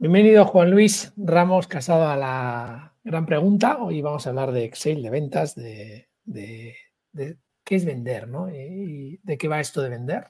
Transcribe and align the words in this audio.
Bienvenido 0.00 0.46
Juan 0.46 0.70
Luis 0.70 1.12
Ramos 1.18 1.68
Casado 1.68 2.08
a 2.08 2.16
la 2.16 2.94
gran 3.04 3.26
pregunta. 3.26 3.76
Hoy 3.82 4.00
vamos 4.00 4.26
a 4.26 4.30
hablar 4.30 4.50
de 4.50 4.64
Excel, 4.64 5.02
de 5.02 5.10
ventas, 5.10 5.54
de, 5.54 6.08
qué 6.32 7.76
es 7.76 7.84
vender, 7.84 8.26
¿no? 8.26 8.48
Y 8.48 9.20
de 9.22 9.36
qué 9.36 9.46
va 9.46 9.60
esto 9.60 9.82
de 9.82 9.90
vender. 9.90 10.28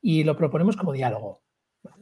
Y 0.00 0.22
lo 0.22 0.36
proponemos 0.36 0.76
como 0.76 0.92
diálogo. 0.92 1.42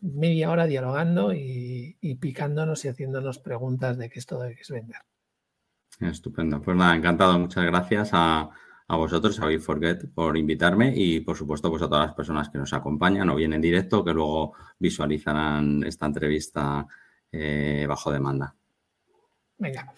Media 0.02 0.50
hora 0.50 0.66
dialogando 0.66 1.32
y, 1.32 1.96
picándonos 2.20 2.84
y 2.84 2.88
haciéndonos 2.88 3.38
preguntas 3.38 3.96
de 3.96 4.10
qué 4.10 4.18
es 4.18 4.26
todo 4.26 4.42
de 4.42 4.54
qué 4.54 4.60
es 4.60 4.70
vender. 4.70 5.00
Estupendo. 6.00 6.60
Pues 6.60 6.76
nada, 6.76 6.94
encantado. 6.94 7.38
Muchas 7.38 7.64
gracias 7.64 8.12
a 8.86 8.96
vosotros, 8.96 9.40
a 9.40 9.58
Forget, 9.58 10.12
por 10.14 10.36
invitarme 10.36 10.92
y, 10.94 11.20
por 11.20 11.36
supuesto, 11.36 11.70
pues 11.70 11.82
a 11.82 11.88
todas 11.88 12.08
las 12.08 12.14
personas 12.14 12.50
que 12.50 12.58
nos 12.58 12.72
acompañan 12.72 13.30
o 13.30 13.36
bien 13.36 13.52
en 13.52 13.60
directo, 13.60 14.04
que 14.04 14.12
luego 14.12 14.52
visualizarán 14.78 15.82
esta 15.84 16.06
entrevista 16.06 16.86
eh, 17.32 17.86
bajo 17.88 18.12
demanda. 18.12 18.54
Venga, 19.56 19.92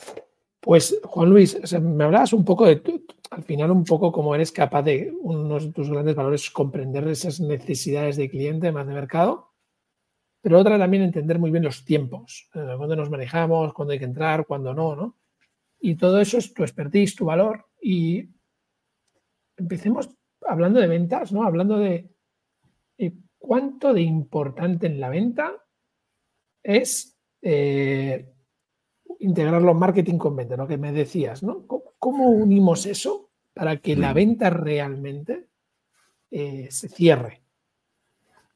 pues 0.60 0.98
Juan 1.02 1.30
Luis, 1.30 1.59
me 1.80 2.05
hablabas 2.05 2.33
un 2.33 2.45
poco 2.45 2.66
de, 2.66 2.83
al 3.30 3.43
final 3.43 3.70
un 3.70 3.84
poco 3.84 4.12
cómo 4.12 4.34
eres 4.34 4.52
capaz 4.52 4.83
de, 4.83 5.12
uno 5.21 5.59
de 5.59 5.73
tus 5.73 5.91
grandes 5.91 6.15
valores, 6.15 6.51
comprender 6.51 7.07
esas 7.09 7.41
necesidades 7.41 8.16
de 8.16 8.30
cliente, 8.30 8.71
más 8.73 8.87
de 8.87 8.95
mercado, 8.95 9.52
pero 10.41 10.60
otra 10.60 10.79
también 10.79 11.02
entender 11.02 11.38
muy 11.38 11.51
bien 11.51 11.65
los 11.65 11.84
tiempos, 11.84 12.48
eh, 12.55 12.74
cuándo 12.77 12.95
nos 12.95 13.10
manejamos, 13.10 13.73
cuándo 13.73 13.93
hay 13.93 13.98
que 13.98 14.05
entrar, 14.05 14.46
cuándo 14.46 14.73
no, 14.74 14.95
¿no? 14.95 15.16
Y 15.80 15.96
todo 15.96 16.21
eso 16.21 16.38
es 16.38 16.55
tu 16.55 16.62
expertise, 16.62 17.16
tu 17.16 17.24
valor 17.24 17.66
y 17.80 18.29
empecemos 19.56 20.10
hablando 20.46 20.80
de 20.80 20.87
ventas, 20.87 21.33
¿no? 21.33 21.45
Hablando 21.45 21.78
de 21.78 22.10
eh, 22.98 23.12
cuánto 23.38 23.92
de 23.92 24.02
importante 24.02 24.87
en 24.87 25.01
la 25.01 25.09
venta 25.09 25.52
es 26.62 27.16
eh, 27.42 28.32
integrar 29.20 29.62
los 29.62 29.77
marketing 29.77 30.19
con 30.19 30.37
venta, 30.37 30.57
lo 30.57 30.66
que 30.66 30.79
me 30.79 30.93
decías, 30.93 31.43
¿no? 31.43 31.66
¿Cómo, 31.66 32.30
unimos 32.30 32.87
eso 32.87 33.30
para 33.52 33.79
que 33.79 33.96
la 33.96 34.12
venta 34.12 34.51
realmente 34.51 35.49
eh, 36.30 36.68
se 36.71 36.88
cierre? 36.88 37.43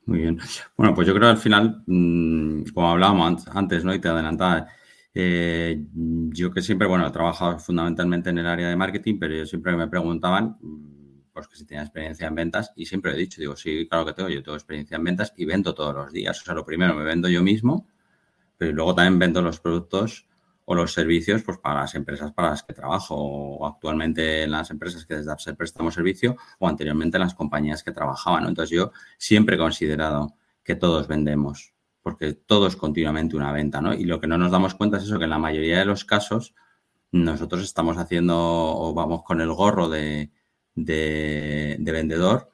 Muy 0.06 0.20
bien. 0.20 0.38
Bueno, 0.76 0.94
pues 0.94 1.06
yo 1.06 1.14
creo 1.14 1.28
que 1.28 1.32
al 1.32 1.36
final, 1.36 1.82
mm, 1.86 2.64
como 2.74 2.90
hablábamos 2.90 3.46
antes, 3.48 3.84
¿no? 3.84 3.94
Y 3.94 4.00
te 4.00 4.08
adelantaba, 4.08 4.68
eh, 5.14 5.84
yo 6.30 6.50
que 6.52 6.62
siempre, 6.62 6.86
bueno, 6.86 7.06
he 7.06 7.10
trabajado 7.10 7.58
fundamentalmente 7.58 8.30
en 8.30 8.38
el 8.38 8.46
área 8.46 8.68
de 8.68 8.76
marketing, 8.76 9.18
pero 9.18 9.34
yo 9.34 9.46
siempre 9.46 9.76
me 9.76 9.88
preguntaban, 9.88 10.56
mm, 10.60 11.32
pues 11.32 11.48
que 11.48 11.56
si 11.56 11.64
tenía 11.64 11.82
experiencia 11.82 12.26
en 12.28 12.34
ventas, 12.34 12.72
y 12.76 12.86
siempre 12.86 13.12
he 13.12 13.16
dicho, 13.16 13.40
digo, 13.40 13.56
sí, 13.56 13.86
claro 13.88 14.06
que 14.06 14.12
tengo, 14.12 14.28
yo 14.28 14.42
tengo 14.42 14.56
experiencia 14.56 14.96
en 14.96 15.04
ventas 15.04 15.32
y 15.36 15.44
vendo 15.44 15.74
todos 15.74 15.94
los 15.94 16.12
días. 16.12 16.40
O 16.40 16.44
sea, 16.44 16.54
lo 16.54 16.64
primero 16.64 16.94
me 16.94 17.04
vendo 17.04 17.28
yo 17.28 17.42
mismo, 17.42 17.86
pero 18.58 18.72
luego 18.72 18.94
también 18.94 19.18
vendo 19.18 19.42
los 19.42 19.60
productos 19.60 20.26
o 20.66 20.74
los 20.74 20.92
servicios 20.92 21.42
pues 21.42 21.58
para 21.58 21.80
las 21.80 21.96
empresas 21.96 22.32
para 22.32 22.50
las 22.50 22.62
que 22.62 22.72
trabajo 22.72 23.16
o 23.16 23.66
actualmente 23.66 24.44
en 24.44 24.52
las 24.52 24.70
empresas 24.70 25.04
que 25.04 25.16
desde 25.16 25.32
Upsell 25.32 25.56
prestamos 25.56 25.94
servicio 25.94 26.36
o 26.60 26.68
anteriormente 26.68 27.16
en 27.16 27.22
las 27.22 27.34
compañías 27.34 27.82
que 27.82 27.90
trabajaban. 27.90 28.46
Entonces 28.46 28.76
yo 28.76 28.92
siempre 29.18 29.56
he 29.56 29.58
considerado 29.58 30.36
que 30.62 30.76
todos 30.76 31.08
vendemos 31.08 31.72
porque 32.02 32.32
todo 32.34 32.66
es 32.66 32.76
continuamente 32.76 33.36
una 33.36 33.52
venta, 33.52 33.80
¿no? 33.80 33.94
Y 33.94 34.04
lo 34.04 34.20
que 34.20 34.26
no 34.26 34.38
nos 34.38 34.50
damos 34.50 34.74
cuenta 34.74 34.96
es 34.98 35.04
eso, 35.04 35.18
que 35.18 35.24
en 35.24 35.30
la 35.30 35.38
mayoría 35.38 35.78
de 35.78 35.84
los 35.84 36.04
casos 36.04 36.54
nosotros 37.12 37.62
estamos 37.62 37.98
haciendo 37.98 38.36
o 38.38 38.94
vamos 38.94 39.22
con 39.24 39.40
el 39.40 39.52
gorro 39.52 39.88
de, 39.88 40.30
de, 40.74 41.90
vendedor 41.92 42.50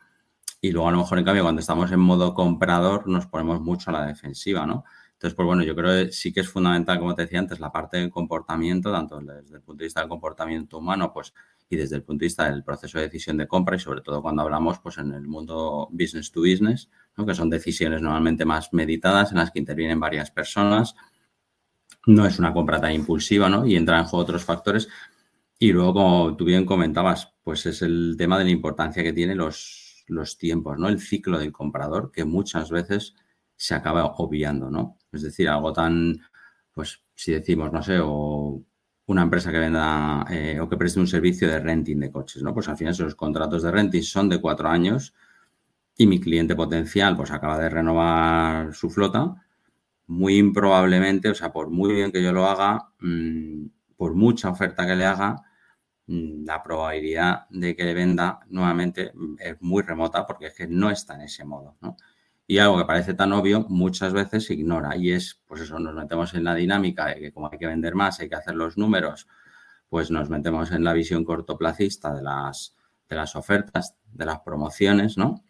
y 0.60 0.70
luego 0.72 0.88
a 0.88 0.92
lo 0.92 0.98
mejor 0.98 1.18
en 1.18 1.24
cambio 1.24 1.42
cuando 1.42 1.60
estamos 1.60 1.92
en 1.92 2.00
modo 2.00 2.34
comprador 2.34 3.06
nos 3.08 3.26
ponemos 3.26 3.60
mucho 3.60 3.90
a 3.90 3.92
la 3.92 4.06
defensiva, 4.06 4.66
¿no? 4.66 4.84
Entonces, 5.12 5.34
pues 5.34 5.46
bueno, 5.46 5.62
yo 5.62 5.74
creo 5.74 6.06
que 6.06 6.12
sí 6.12 6.32
que 6.32 6.40
es 6.40 6.48
fundamental, 6.48 6.98
como 6.98 7.14
te 7.14 7.22
decía 7.22 7.38
antes, 7.38 7.58
la 7.58 7.72
parte 7.72 7.96
del 7.96 8.10
comportamiento, 8.10 8.92
tanto 8.92 9.18
desde 9.18 9.56
el 9.56 9.62
punto 9.62 9.80
de 9.80 9.86
vista 9.86 10.00
del 10.00 10.10
comportamiento 10.10 10.76
humano, 10.76 11.10
pues, 11.12 11.32
y 11.70 11.76
desde 11.76 11.96
el 11.96 12.02
punto 12.02 12.20
de 12.20 12.26
vista 12.26 12.50
del 12.50 12.62
proceso 12.62 12.98
de 12.98 13.04
decisión 13.04 13.38
de 13.38 13.48
compra 13.48 13.76
y 13.76 13.78
sobre 13.78 14.02
todo 14.02 14.20
cuando 14.20 14.42
hablamos, 14.42 14.78
pues, 14.78 14.98
en 14.98 15.12
el 15.14 15.26
mundo 15.26 15.88
business 15.90 16.30
to 16.30 16.40
business, 16.40 16.90
que 17.24 17.34
son 17.34 17.48
decisiones 17.48 18.02
normalmente 18.02 18.44
más 18.44 18.72
meditadas 18.72 19.30
en 19.30 19.38
las 19.38 19.50
que 19.50 19.60
intervienen 19.60 20.00
varias 20.00 20.30
personas. 20.30 20.94
No 22.06 22.26
es 22.26 22.38
una 22.38 22.52
compra 22.52 22.80
tan 22.80 22.92
impulsiva, 22.92 23.48
¿no? 23.48 23.66
Y 23.66 23.76
entran 23.76 24.00
en 24.00 24.06
juego 24.06 24.22
otros 24.22 24.44
factores. 24.44 24.88
Y 25.58 25.72
luego, 25.72 25.94
como 25.94 26.36
tú 26.36 26.44
bien 26.44 26.66
comentabas, 26.66 27.32
pues 27.42 27.64
es 27.66 27.80
el 27.80 28.16
tema 28.18 28.38
de 28.38 28.44
la 28.44 28.50
importancia 28.50 29.02
que 29.02 29.12
tienen 29.12 29.38
los, 29.38 30.04
los 30.08 30.36
tiempos, 30.36 30.78
¿no? 30.78 30.88
El 30.88 31.00
ciclo 31.00 31.38
del 31.38 31.52
comprador, 31.52 32.12
que 32.12 32.24
muchas 32.24 32.70
veces 32.70 33.14
se 33.56 33.74
acaba 33.74 34.04
obviando, 34.04 34.70
¿no? 34.70 34.98
Es 35.12 35.22
decir, 35.22 35.48
algo 35.48 35.72
tan, 35.72 36.20
pues 36.72 37.02
si 37.14 37.32
decimos, 37.32 37.72
no 37.72 37.82
sé, 37.82 37.98
o 38.02 38.62
una 39.06 39.22
empresa 39.22 39.50
que 39.52 39.58
venda 39.58 40.26
eh, 40.30 40.60
o 40.60 40.68
que 40.68 40.76
preste 40.76 41.00
un 41.00 41.06
servicio 41.06 41.48
de 41.48 41.60
renting 41.60 42.00
de 42.00 42.10
coches, 42.10 42.42
¿no? 42.42 42.52
Pues 42.52 42.68
al 42.68 42.76
final 42.76 42.94
los 42.98 43.14
contratos 43.14 43.62
de 43.62 43.70
renting 43.70 44.02
son 44.02 44.28
de 44.28 44.40
cuatro 44.40 44.68
años 44.68 45.14
y 45.96 46.06
mi 46.06 46.20
cliente 46.20 46.54
potencial 46.54 47.16
pues 47.16 47.30
acaba 47.30 47.58
de 47.58 47.70
renovar 47.70 48.74
su 48.74 48.90
flota, 48.90 49.34
muy 50.06 50.36
improbablemente, 50.38 51.30
o 51.30 51.34
sea, 51.34 51.52
por 51.52 51.70
muy 51.70 51.94
bien 51.94 52.12
que 52.12 52.22
yo 52.22 52.32
lo 52.32 52.46
haga, 52.46 52.90
mm, 53.00 53.66
por 53.96 54.14
mucha 54.14 54.50
oferta 54.50 54.86
que 54.86 54.94
le 54.94 55.04
haga, 55.06 55.36
mm, 56.06 56.44
la 56.44 56.62
probabilidad 56.62 57.46
de 57.50 57.74
que 57.74 57.84
le 57.84 57.94
venda 57.94 58.40
nuevamente 58.48 59.12
es 59.38 59.56
muy 59.60 59.82
remota 59.82 60.26
porque 60.26 60.46
es 60.48 60.54
que 60.54 60.66
no 60.68 60.90
está 60.90 61.14
en 61.14 61.22
ese 61.22 61.44
modo. 61.44 61.76
Y 62.46 62.58
algo 62.58 62.78
que 62.78 62.84
parece 62.84 63.14
tan 63.14 63.32
obvio 63.32 63.66
muchas 63.68 64.12
veces 64.12 64.46
se 64.46 64.54
ignora 64.54 64.96
y 64.96 65.12
es, 65.12 65.42
pues 65.46 65.62
eso, 65.62 65.78
nos 65.80 65.94
metemos 65.94 66.34
en 66.34 66.44
la 66.44 66.54
dinámica 66.54 67.06
de 67.06 67.16
que 67.20 67.32
como 67.32 67.50
hay 67.50 67.58
que 67.58 67.66
vender 67.66 67.94
más, 67.94 68.20
hay 68.20 68.28
que 68.28 68.36
hacer 68.36 68.54
los 68.54 68.78
números, 68.78 69.26
pues 69.88 70.10
nos 70.10 70.30
metemos 70.30 70.70
en 70.72 70.84
la 70.84 70.92
visión 70.92 71.24
cortoplacista 71.24 72.14
de 72.14 72.22
las, 72.22 72.76
de 73.08 73.16
las 73.16 73.34
ofertas, 73.36 73.96
de 74.12 74.26
las 74.26 74.40
promociones, 74.40 75.18
¿no? 75.18 75.42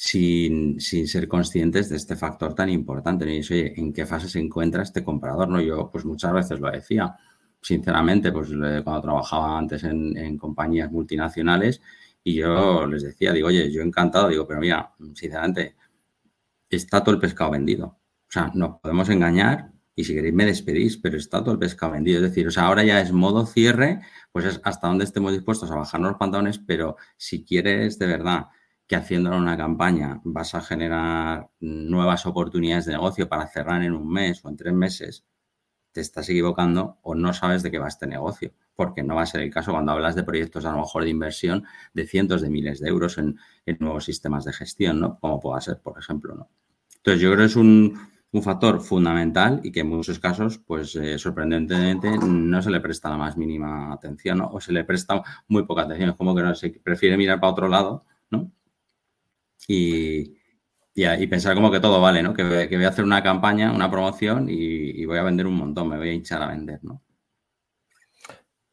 Sin, 0.00 0.80
ser 0.80 1.26
conscientes 1.26 1.88
de 1.88 1.96
este 1.96 2.14
factor 2.14 2.54
tan 2.54 2.68
importante. 2.70 3.24
Y 3.24 3.38
dice, 3.38 3.54
oye, 3.54 3.80
¿en 3.80 3.92
qué 3.92 4.06
fase 4.06 4.28
se 4.28 4.38
encuentra 4.38 4.84
este 4.84 5.02
comprador? 5.02 5.48
No, 5.48 5.60
yo 5.60 5.90
pues 5.90 6.04
muchas 6.04 6.32
veces 6.32 6.60
lo 6.60 6.70
decía, 6.70 7.16
sinceramente, 7.60 8.30
pues 8.30 8.50
cuando 8.84 9.02
trabajaba 9.02 9.58
antes 9.58 9.82
en, 9.82 10.38
compañías 10.38 10.92
multinacionales 10.92 11.82
y 12.22 12.34
yo 12.34 12.86
les 12.86 13.02
decía, 13.02 13.32
digo, 13.32 13.48
oye, 13.48 13.72
yo 13.72 13.82
encantado, 13.82 14.28
digo, 14.28 14.46
pero 14.46 14.60
mira, 14.60 14.92
sinceramente, 15.14 15.74
está 16.70 17.02
todo 17.02 17.16
el 17.16 17.20
pescado 17.20 17.50
vendido. 17.50 17.86
O 17.88 18.30
sea, 18.30 18.52
nos 18.54 18.78
podemos 18.78 19.08
engañar 19.08 19.72
y 19.96 20.04
si 20.04 20.14
queréis 20.14 20.34
me 20.34 20.46
despedís, 20.46 20.96
pero 20.96 21.16
está 21.16 21.40
todo 21.42 21.54
el 21.54 21.58
pescado 21.58 21.92
vendido. 21.94 22.18
Es 22.18 22.30
decir, 22.30 22.46
o 22.46 22.52
sea, 22.52 22.66
ahora 22.66 22.84
ya 22.84 23.00
es 23.00 23.10
modo 23.10 23.46
cierre, 23.46 24.00
pues 24.30 24.44
es 24.44 24.60
hasta 24.62 24.86
donde 24.86 25.04
estemos 25.04 25.32
dispuestos 25.32 25.72
a 25.72 25.74
bajarnos 25.74 26.12
los 26.12 26.18
pantalones, 26.20 26.60
pero 26.60 26.96
si 27.16 27.44
quieres 27.44 27.98
de 27.98 28.06
verdad 28.06 28.46
que 28.88 28.96
haciendo 28.96 29.36
una 29.36 29.56
campaña 29.56 30.20
vas 30.24 30.54
a 30.54 30.62
generar 30.62 31.50
nuevas 31.60 32.24
oportunidades 32.24 32.86
de 32.86 32.92
negocio 32.92 33.28
para 33.28 33.46
cerrar 33.46 33.82
en 33.82 33.92
un 33.92 34.10
mes 34.10 34.42
o 34.44 34.48
en 34.48 34.56
tres 34.56 34.72
meses, 34.72 35.24
te 35.92 36.00
estás 36.00 36.28
equivocando 36.30 36.98
o 37.02 37.14
no 37.14 37.34
sabes 37.34 37.62
de 37.62 37.70
qué 37.70 37.78
va 37.78 37.88
este 37.88 38.06
negocio, 38.06 38.54
porque 38.74 39.02
no 39.02 39.14
va 39.14 39.22
a 39.22 39.26
ser 39.26 39.42
el 39.42 39.50
caso 39.50 39.72
cuando 39.72 39.92
hablas 39.92 40.14
de 40.14 40.22
proyectos 40.22 40.64
a 40.64 40.72
lo 40.72 40.78
mejor 40.78 41.04
de 41.04 41.10
inversión 41.10 41.64
de 41.92 42.06
cientos 42.06 42.40
de 42.40 42.48
miles 42.48 42.80
de 42.80 42.88
euros 42.88 43.18
en, 43.18 43.38
nuevos 43.78 44.04
sistemas 44.04 44.44
de 44.46 44.54
gestión, 44.54 45.00
¿no? 45.00 45.18
Como 45.20 45.38
pueda 45.38 45.60
ser, 45.60 45.80
por 45.80 45.98
ejemplo, 45.98 46.34
¿no? 46.34 46.48
Entonces, 46.96 47.20
yo 47.20 47.28
creo 47.30 47.40
que 47.40 47.46
es 47.46 47.56
un, 47.56 47.98
factor 48.42 48.80
fundamental 48.80 49.60
y 49.64 49.72
que 49.72 49.80
en 49.80 49.88
muchos 49.88 50.18
casos, 50.18 50.58
pues 50.58 50.94
eh, 50.96 51.18
sorprendentemente, 51.18 52.10
no 52.18 52.62
se 52.62 52.70
le 52.70 52.80
presta 52.80 53.10
la 53.10 53.16
más 53.16 53.36
mínima 53.36 53.92
atención 53.92 54.40
o 54.42 54.60
se 54.60 54.72
le 54.72 54.84
presta 54.84 55.22
muy 55.48 55.64
poca 55.64 55.82
atención. 55.82 56.10
Es 56.10 56.16
como 56.16 56.34
que 56.34 56.42
no 56.42 56.54
se 56.54 56.70
prefiere 56.70 57.16
mirar 57.16 57.40
para 57.40 57.52
otro 57.52 57.68
lado, 57.68 58.04
¿no? 58.30 58.52
Y, 59.66 60.36
y, 60.94 61.26
pensar 61.26 61.54
como 61.54 61.70
que 61.70 61.80
todo 61.80 62.00
vale, 62.00 62.22
¿no? 62.22 62.34
Que, 62.34 62.42
voy 62.42 62.84
a 62.84 62.88
hacer 62.88 63.04
una 63.04 63.22
campaña, 63.22 63.72
una 63.72 63.90
promoción 63.90 64.46
y, 64.48 65.04
voy 65.04 65.18
a 65.18 65.22
vender 65.22 65.46
un 65.46 65.54
montón, 65.54 65.88
me 65.88 65.98
voy 65.98 66.10
a 66.10 66.12
hinchar 66.12 66.42
a 66.42 66.48
vender, 66.48 66.80
¿no? 66.82 67.02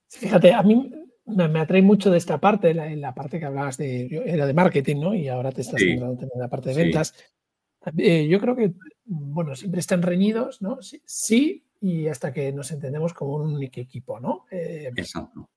Fíjate, 0.09 0.53
a 0.53 0.63
mí 0.63 0.91
me, 1.25 1.59
atrae 1.59 1.81
mucho 1.81 2.09
de 2.09 2.17
esta 2.17 2.39
parte, 2.39 2.73
la, 2.73 2.89
la 2.95 3.13
parte 3.13 3.39
que 3.39 3.45
hablabas 3.45 3.77
de, 3.77 4.23
era 4.25 4.45
de 4.45 4.53
marketing, 4.53 4.97
¿no? 4.97 5.13
Y 5.13 5.27
ahora 5.27 5.51
te 5.51 5.61
estás 5.61 5.81
centrando 5.81 6.21
en 6.21 6.39
la 6.39 6.47
parte 6.47 6.69
de 6.69 6.83
ventas. 6.83 7.13
Eh, 7.97 8.27
yo 8.27 8.39
creo 8.39 8.55
que, 8.55 8.73
bueno, 9.05 9.55
siempre 9.55 9.79
están 9.79 10.01
reñidos, 10.01 10.61
¿no? 10.61 10.79
Sí, 10.81 11.65
y 11.81 12.07
hasta 12.07 12.33
que 12.33 12.51
nos 12.51 12.71
entendemos 12.71 13.13
como 13.13 13.35
un 13.35 13.53
único 13.55 13.79
equipo, 13.79 14.19
¿no? 14.19 14.45
Eh, 14.49 14.89
Exacto. 14.95 15.49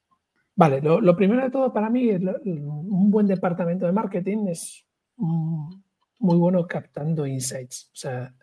Vale, 0.54 0.80
lo, 0.80 1.00
lo, 1.00 1.16
primero 1.16 1.42
de 1.42 1.50
todo 1.50 1.72
para 1.72 1.88
mí, 1.88 2.10
un 2.10 3.10
buen 3.10 3.28
departamento 3.28 3.86
de 3.86 3.92
marketing 3.92 4.48
es 4.48 4.87
muy 5.18 6.36
bueno 6.36 6.66
captando 6.66 7.26
insights. 7.26 7.90
O 7.92 7.96
sea, 7.96 8.34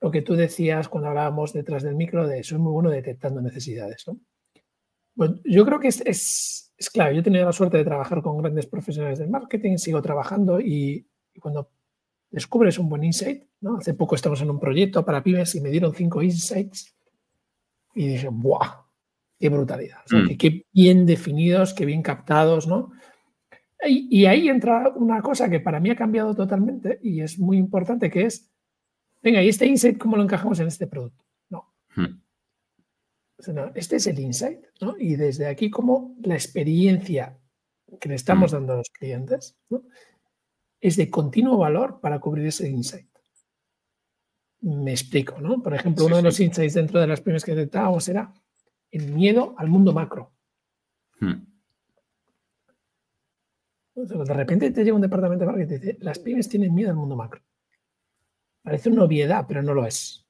lo 0.00 0.10
que 0.10 0.22
tú 0.22 0.34
decías 0.34 0.88
cuando 0.88 1.08
hablábamos 1.08 1.52
detrás 1.52 1.82
del 1.82 1.96
micro 1.96 2.26
de 2.26 2.40
eso 2.40 2.56
es 2.56 2.60
muy 2.60 2.72
bueno 2.72 2.90
detectando 2.90 3.40
necesidades. 3.40 4.04
¿no? 4.06 4.18
Bueno, 5.14 5.40
yo 5.44 5.64
creo 5.64 5.80
que 5.80 5.88
es, 5.88 6.00
es, 6.04 6.74
es, 6.76 6.90
claro. 6.90 7.12
Yo 7.12 7.20
he 7.20 7.22
tenido 7.22 7.44
la 7.44 7.52
suerte 7.52 7.78
de 7.78 7.84
trabajar 7.84 8.22
con 8.22 8.38
grandes 8.38 8.66
profesionales 8.66 9.18
del 9.18 9.30
marketing, 9.30 9.76
sigo 9.76 10.02
trabajando 10.02 10.60
y, 10.60 11.06
cuando 11.40 11.70
descubres 12.30 12.78
un 12.78 12.88
buen 12.88 13.04
insight. 13.04 13.44
¿no? 13.60 13.78
Hace 13.78 13.94
poco 13.94 14.14
estamos 14.14 14.40
en 14.42 14.50
un 14.50 14.60
proyecto 14.60 15.04
para 15.04 15.22
pymes 15.22 15.54
y 15.54 15.60
me 15.60 15.70
dieron 15.70 15.94
cinco 15.94 16.22
insights 16.22 16.94
y 17.94 18.08
dije, 18.08 18.28
¡buah! 18.30 18.84
¡Qué 19.38 19.48
brutalidad! 19.48 19.98
Mm. 20.10 20.36
qué 20.36 20.66
bien 20.72 21.06
definidos, 21.06 21.74
qué 21.74 21.84
bien 21.84 22.02
captados, 22.02 22.66
¿no? 22.66 22.92
Y, 23.86 24.24
ahí 24.24 24.48
entra 24.48 24.88
una 24.96 25.20
cosa 25.20 25.50
que 25.50 25.60
para 25.60 25.78
mí 25.78 25.90
ha 25.90 25.96
cambiado 25.96 26.34
totalmente 26.34 26.98
y 27.02 27.20
es 27.20 27.38
muy 27.38 27.58
importante, 27.58 28.10
que 28.10 28.22
es, 28.22 28.50
venga, 29.22 29.42
¿y 29.42 29.48
este 29.48 29.66
insight 29.66 29.98
cómo 29.98 30.16
lo 30.16 30.22
encajamos 30.22 30.58
en 30.60 30.68
este 30.68 30.86
producto? 30.86 31.24
No. 31.50 31.74
Hmm. 31.94 32.20
este 33.74 33.96
es 33.96 34.06
el 34.06 34.18
insight, 34.20 34.60
¿no? 34.80 34.94
Y 34.98 35.16
desde 35.16 35.46
aquí, 35.46 35.70
como 35.70 36.16
la 36.22 36.34
experiencia 36.34 37.38
que 38.00 38.08
le 38.08 38.14
estamos 38.14 38.52
hmm. 38.52 38.54
dando 38.54 38.72
a 38.72 38.76
los 38.76 38.90
clientes, 38.90 39.58
¿no? 39.68 39.82
es 40.84 40.96
de 40.96 41.10
continuo 41.10 41.56
valor 41.56 41.98
para 42.00 42.18
cubrir 42.18 42.46
ese 42.46 42.68
insight. 42.68 43.08
Me 44.60 44.90
explico, 44.90 45.40
¿no? 45.40 45.62
Por 45.62 45.72
ejemplo, 45.74 46.04
uno 46.04 46.16
de 46.16 46.22
los 46.22 46.38
insights 46.40 46.74
dentro 46.74 47.00
de 47.00 47.06
las 47.06 47.22
primeras 47.22 47.42
que 47.42 47.54
detectábamos 47.54 48.06
era 48.06 48.34
el 48.90 49.10
miedo 49.10 49.54
al 49.56 49.68
mundo 49.68 49.94
macro. 49.94 50.34
Hmm. 51.20 51.53
De 53.94 54.34
repente 54.34 54.70
te 54.70 54.84
llega 54.84 54.96
un 54.96 55.02
departamento 55.02 55.44
de 55.44 55.52
marketing 55.52 55.74
y 55.74 55.78
te 55.78 55.86
dice, 55.86 55.98
las 56.00 56.18
pymes 56.18 56.48
tienen 56.48 56.74
miedo 56.74 56.90
al 56.90 56.96
mundo 56.96 57.16
macro. 57.16 57.42
Parece 58.62 58.88
una 58.88 59.04
obviedad, 59.04 59.44
pero 59.46 59.62
no 59.62 59.74
lo 59.74 59.86
es. 59.86 60.26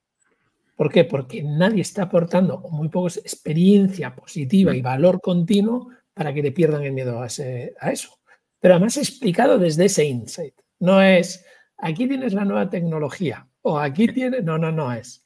¿Por 0.77 0.91
qué? 0.91 1.05
Porque 1.05 1.43
nadie 1.43 1.83
está 1.83 2.03
aportando, 2.03 2.57
o 2.57 2.71
muy 2.71 2.89
poco, 2.89 3.07
experiencia 3.09 4.15
positiva 4.15 4.75
y 4.75 4.81
hmm. 4.81 4.85
valor 4.85 5.21
continuo 5.21 5.89
para 6.13 6.35
que 6.35 6.43
le 6.43 6.53
pierdan 6.53 6.83
el 6.83 6.93
miedo 6.93 7.21
a, 7.21 7.25
a 7.27 7.91
eso 7.93 8.19
pero 8.65 8.77
además 8.77 8.97
explicado 8.97 9.59
desde 9.59 9.85
ese 9.85 10.07
insight. 10.07 10.55
No 10.79 11.03
es, 11.03 11.45
aquí 11.77 12.09
tienes 12.09 12.33
la 12.33 12.47
nueva 12.47 12.71
tecnología 12.71 13.47
o 13.61 13.79
aquí 13.79 14.09
tienes, 14.09 14.43
no, 14.43 14.57
no, 14.57 14.73
no 14.73 14.91
es. 14.91 15.23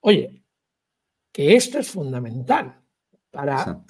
Oye, 0.00 0.44
que 1.32 1.56
esto 1.56 1.78
es 1.78 1.88
fundamental 1.88 2.78
para 3.30 3.82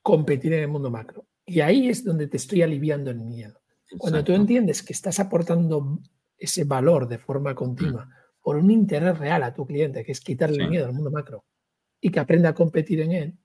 competir 0.00 0.54
en 0.54 0.60
el 0.60 0.68
mundo 0.68 0.90
macro. 0.90 1.26
Y 1.48 1.60
ahí 1.60 1.88
es 1.88 2.04
donde 2.04 2.28
te 2.28 2.36
estoy 2.36 2.62
aliviando 2.62 3.10
el 3.10 3.20
miedo. 3.20 3.60
Cuando 3.96 4.22
tú 4.22 4.32
entiendes 4.32 4.82
que 4.82 4.92
estás 4.92 5.18
aportando 5.18 5.98
ese 6.36 6.64
valor 6.64 7.08
de 7.08 7.18
forma 7.18 7.54
continua 7.54 8.04
mm. 8.04 8.10
por 8.42 8.56
un 8.56 8.70
interés 8.70 9.18
real 9.18 9.42
a 9.42 9.54
tu 9.54 9.66
cliente, 9.66 10.04
que 10.04 10.12
es 10.12 10.20
quitarle 10.20 10.62
el 10.62 10.70
miedo 10.70 10.86
al 10.86 10.92
mundo 10.92 11.10
macro 11.10 11.44
y 12.00 12.10
que 12.10 12.20
aprenda 12.20 12.50
a 12.50 12.54
competir 12.54 13.00
en 13.00 13.12
él, 13.12 13.38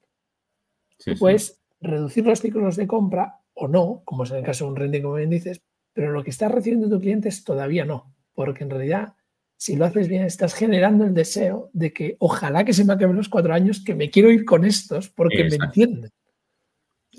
pues 1.18 1.62
reducir 1.80 2.26
los 2.26 2.42
ciclos 2.42 2.76
de 2.76 2.88
compra 2.88 3.40
o 3.54 3.70
no, 3.70 4.02
como 4.04 4.24
es 4.24 4.32
en 4.32 4.38
el 4.38 4.44
caso 4.44 4.66
de 4.66 4.72
un 4.72 4.76
rending, 4.76 5.02
como 5.02 5.16
bien 5.16 5.30
dices, 5.30 5.62
pero 5.94 6.12
lo 6.12 6.24
que 6.24 6.30
estás 6.30 6.52
recibiendo 6.52 6.88
de 6.88 6.96
tu 6.96 7.02
cliente 7.02 7.30
es 7.30 7.44
todavía 7.46 7.86
no, 7.86 8.14
porque 8.34 8.66
en 8.66 8.70
realidad, 8.70 9.14
si 9.56 9.78
lo 9.78 9.86
haces 9.86 10.10
bien, 10.10 10.24
estás 10.24 10.54
generando 10.54 11.06
el 11.06 11.14
deseo 11.14 11.70
de 11.72 11.94
que 11.94 12.18
ojalá 12.20 12.66
que 12.66 12.74
se 12.74 12.84
me 12.84 12.94
acaben 12.94 13.16
los 13.16 13.30
cuatro 13.30 13.54
años, 13.54 13.82
que 13.84 13.96
me 13.96 14.10
quiero 14.10 14.30
ir 14.30 14.44
con 14.44 14.66
estos 14.66 15.10
porque 15.10 15.46
me 15.46 15.56
entienden. 15.56 16.12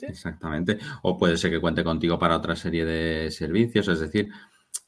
Exactamente. 0.02 0.78
O 1.02 1.16
puede 1.16 1.36
ser 1.36 1.50
que 1.50 1.60
cuente 1.60 1.84
contigo 1.84 2.18
para 2.18 2.36
otra 2.36 2.56
serie 2.56 2.84
de 2.84 3.30
servicios, 3.30 3.88
es 3.88 4.00
decir, 4.00 4.28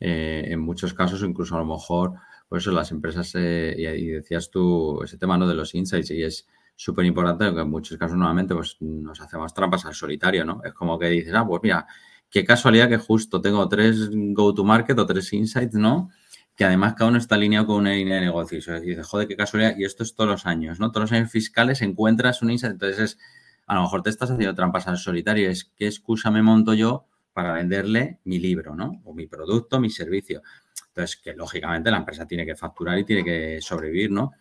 eh, 0.00 0.44
en 0.48 0.60
muchos 0.60 0.94
casos, 0.94 1.22
incluso 1.22 1.54
a 1.56 1.58
lo 1.58 1.66
mejor, 1.66 2.14
por 2.48 2.58
eso 2.58 2.70
las 2.72 2.90
empresas, 2.90 3.32
eh, 3.34 3.74
y, 3.78 4.06
decías 4.08 4.50
tú 4.50 5.02
ese 5.02 5.18
tema 5.18 5.38
¿no? 5.38 5.48
de 5.48 5.54
los 5.54 5.74
insights, 5.74 6.10
y 6.10 6.22
es 6.22 6.46
súper 6.76 7.06
importante, 7.06 7.52
que 7.54 7.60
en 7.60 7.70
muchos 7.70 7.96
casos 7.96 8.16
nuevamente 8.16 8.54
pues, 8.54 8.76
nos 8.80 9.20
hacemos 9.20 9.54
trampas 9.54 9.86
al 9.86 9.94
solitario, 9.94 10.44
¿no? 10.44 10.60
Es 10.62 10.74
como 10.74 10.98
que 10.98 11.08
dices, 11.08 11.32
ah, 11.34 11.46
pues 11.46 11.62
mira, 11.62 11.86
qué 12.30 12.44
casualidad 12.44 12.88
que 12.88 12.98
justo 12.98 13.40
tengo 13.40 13.66
tres 13.68 14.10
go-to-market 14.12 14.98
o 14.98 15.06
tres 15.06 15.32
insights, 15.32 15.74
¿no? 15.74 16.10
Que 16.54 16.64
además 16.64 16.94
cada 16.94 17.10
uno 17.10 17.18
está 17.18 17.34
alineado 17.34 17.66
con 17.66 17.76
una 17.76 17.92
línea 17.92 18.16
de 18.16 18.22
negocios. 18.22 18.66
Y 18.68 18.86
dices, 18.86 19.06
joder, 19.06 19.28
qué 19.28 19.36
casualidad. 19.36 19.74
Y 19.76 19.84
esto 19.84 20.02
es 20.02 20.14
todos 20.14 20.30
los 20.30 20.46
años, 20.46 20.80
¿no? 20.80 20.90
Todos 20.90 21.10
los 21.10 21.12
años 21.12 21.30
fiscales 21.30 21.82
encuentras 21.82 22.42
un 22.42 22.50
insight. 22.50 22.72
Entonces, 22.72 22.98
es, 22.98 23.18
a 23.66 23.74
lo 23.74 23.82
mejor 23.82 24.02
te 24.02 24.10
estás 24.10 24.30
haciendo 24.30 24.54
trampas 24.54 24.86
al 24.86 24.96
solitario. 24.96 25.50
Es 25.50 25.64
qué 25.76 25.86
excusa 25.86 26.30
me 26.30 26.42
monto 26.42 26.74
yo 26.74 27.06
para 27.32 27.52
venderle 27.52 28.20
mi 28.24 28.38
libro, 28.38 28.74
¿no? 28.74 29.02
O 29.04 29.12
mi 29.12 29.26
producto, 29.26 29.78
mi 29.80 29.90
servicio. 29.90 30.42
Entonces, 30.88 31.16
que 31.16 31.34
lógicamente 31.34 31.90
la 31.90 31.98
empresa 31.98 32.26
tiene 32.26 32.46
que 32.46 32.56
facturar 32.56 32.98
y 32.98 33.04
tiene 33.04 33.24
que 33.24 33.60
sobrevivir, 33.60 34.10
¿no? 34.10 34.32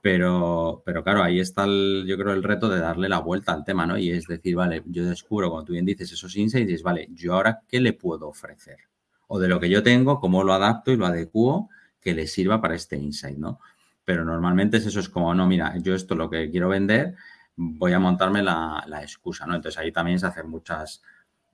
Pero, 0.00 0.82
pero 0.84 1.02
claro, 1.02 1.24
ahí 1.24 1.40
está 1.40 1.64
el, 1.64 2.04
yo 2.06 2.16
creo 2.16 2.32
el 2.32 2.44
reto 2.44 2.68
de 2.68 2.78
darle 2.78 3.08
la 3.08 3.18
vuelta 3.18 3.52
al 3.52 3.64
tema, 3.64 3.86
¿no? 3.86 3.98
Y 3.98 4.10
es 4.10 4.28
decir, 4.28 4.54
vale, 4.54 4.84
yo 4.86 5.04
descubro, 5.04 5.50
como 5.50 5.64
tú 5.64 5.72
bien 5.72 5.84
dices, 5.84 6.12
esos 6.12 6.36
insights 6.36 6.62
y 6.62 6.66
dices, 6.66 6.84
vale, 6.84 7.08
yo 7.12 7.34
ahora, 7.34 7.62
¿qué 7.66 7.80
le 7.80 7.92
puedo 7.92 8.28
ofrecer? 8.28 8.78
O 9.26 9.40
de 9.40 9.48
lo 9.48 9.58
que 9.58 9.68
yo 9.68 9.82
tengo, 9.82 10.20
cómo 10.20 10.44
lo 10.44 10.52
adapto 10.52 10.92
y 10.92 10.96
lo 10.96 11.06
adecuo 11.06 11.70
que 12.00 12.14
le 12.14 12.28
sirva 12.28 12.60
para 12.60 12.76
este 12.76 12.96
insight, 12.96 13.36
¿no? 13.36 13.58
Pero 14.04 14.24
normalmente 14.24 14.76
es 14.76 14.86
eso, 14.86 15.00
es 15.00 15.08
como, 15.08 15.34
no, 15.34 15.48
mira, 15.48 15.76
yo 15.78 15.96
esto 15.96 16.14
lo 16.14 16.30
que 16.30 16.48
quiero 16.52 16.68
vender, 16.68 17.16
voy 17.56 17.92
a 17.92 17.98
montarme 17.98 18.42
la, 18.42 18.84
excusa, 19.00 19.46
¿no? 19.46 19.54
Entonces 19.54 19.78
ahí 19.80 19.92
también 19.92 20.18
se 20.18 20.26
hacen 20.26 20.48
muchas, 20.48 21.02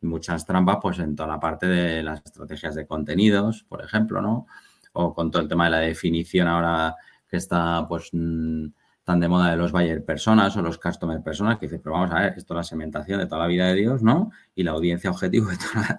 muchas 0.00 0.44
trampas, 0.44 0.78
pues 0.82 0.98
en 0.98 1.14
toda 1.14 1.28
la 1.28 1.40
parte 1.40 1.66
de 1.66 2.02
las 2.02 2.22
estrategias 2.24 2.74
de 2.74 2.86
contenidos, 2.86 3.64
por 3.68 3.82
ejemplo, 3.82 4.20
¿no? 4.20 4.46
O 4.92 5.14
con 5.14 5.30
todo 5.30 5.42
el 5.42 5.48
tema 5.48 5.66
de 5.66 5.70
la 5.70 5.78
definición 5.78 6.48
ahora 6.48 6.96
que 7.28 7.36
está 7.36 7.86
pues 7.88 8.10
mm, 8.12 8.66
tan 9.04 9.20
de 9.20 9.28
moda 9.28 9.50
de 9.50 9.56
los 9.56 9.72
buyer 9.72 10.04
personas 10.04 10.56
o 10.56 10.62
los 10.62 10.78
customer 10.78 11.22
personas, 11.22 11.58
que 11.58 11.66
dice, 11.66 11.78
pero 11.78 11.94
vamos 11.94 12.10
a 12.12 12.20
ver, 12.20 12.34
esto 12.36 12.54
es 12.54 12.56
la 12.56 12.64
segmentación 12.64 13.20
de 13.20 13.26
toda 13.26 13.42
la 13.42 13.46
vida 13.46 13.66
de 13.68 13.74
Dios, 13.74 14.02
¿no? 14.02 14.30
Y 14.54 14.64
la 14.64 14.72
audiencia 14.72 15.10
objetivo 15.10 15.48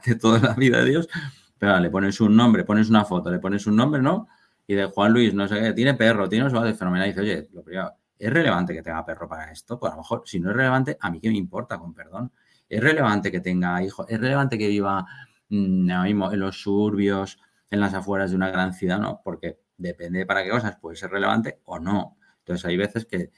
de 0.05 0.15
toda, 0.15 0.39
la 0.39 0.53
vida 0.53 0.79
de 0.79 0.89
Dios, 0.89 1.09
pero 1.57 1.79
le 1.79 1.89
pones 1.89 2.19
un 2.21 2.35
nombre, 2.35 2.63
pones 2.65 2.89
una 2.89 3.05
foto, 3.05 3.31
le 3.31 3.39
pones 3.39 3.65
un 3.67 3.75
nombre, 3.75 4.01
¿no? 4.01 4.27
Y 4.67 4.75
de 4.75 4.85
Juan 4.85 5.11
Luis, 5.11 5.33
no 5.33 5.47
sé 5.47 5.59
qué, 5.59 5.73
tiene 5.73 5.93
perro, 5.95 6.29
tiene 6.29 6.45
un 6.45 6.63
de 6.63 6.73
fenomenal, 6.73 7.07
dice, 7.07 7.21
oye, 7.21 7.49
lo 7.51 7.63
primero, 7.63 7.93
¿es 8.23 8.31
relevante 8.31 8.73
que 8.73 8.81
tenga 8.81 9.05
perro 9.05 9.27
para 9.27 9.51
esto? 9.51 9.77
Pues 9.77 9.91
a 9.91 9.95
lo 9.95 10.01
mejor, 10.01 10.23
si 10.25 10.39
no 10.39 10.51
es 10.51 10.55
relevante, 10.55 10.97
a 10.99 11.11
mí 11.11 11.19
qué 11.19 11.29
me 11.29 11.37
importa, 11.37 11.77
con 11.77 11.93
perdón. 11.93 12.31
¿Es 12.69 12.81
relevante 12.81 13.31
que 13.31 13.41
tenga 13.41 13.83
hijos? 13.83 14.05
¿Es 14.09 14.19
relevante 14.19 14.57
que 14.57 14.67
viva 14.67 15.05
mm, 15.49 16.03
mismo 16.03 16.31
en 16.31 16.39
los 16.39 16.61
suburbios, 16.61 17.37
en 17.69 17.81
las 17.81 17.93
afueras 17.93 18.31
de 18.31 18.37
una 18.37 18.49
gran 18.49 18.73
ciudad? 18.73 18.99
No, 18.99 19.21
porque 19.23 19.59
depende 19.77 20.25
para 20.25 20.43
qué 20.43 20.49
cosas 20.51 20.77
puede 20.79 20.95
ser 20.95 21.11
relevante 21.11 21.59
o 21.65 21.79
no. 21.79 22.17
Entonces 22.39 22.65
hay 22.65 22.77
veces 22.77 23.05
que, 23.05 23.31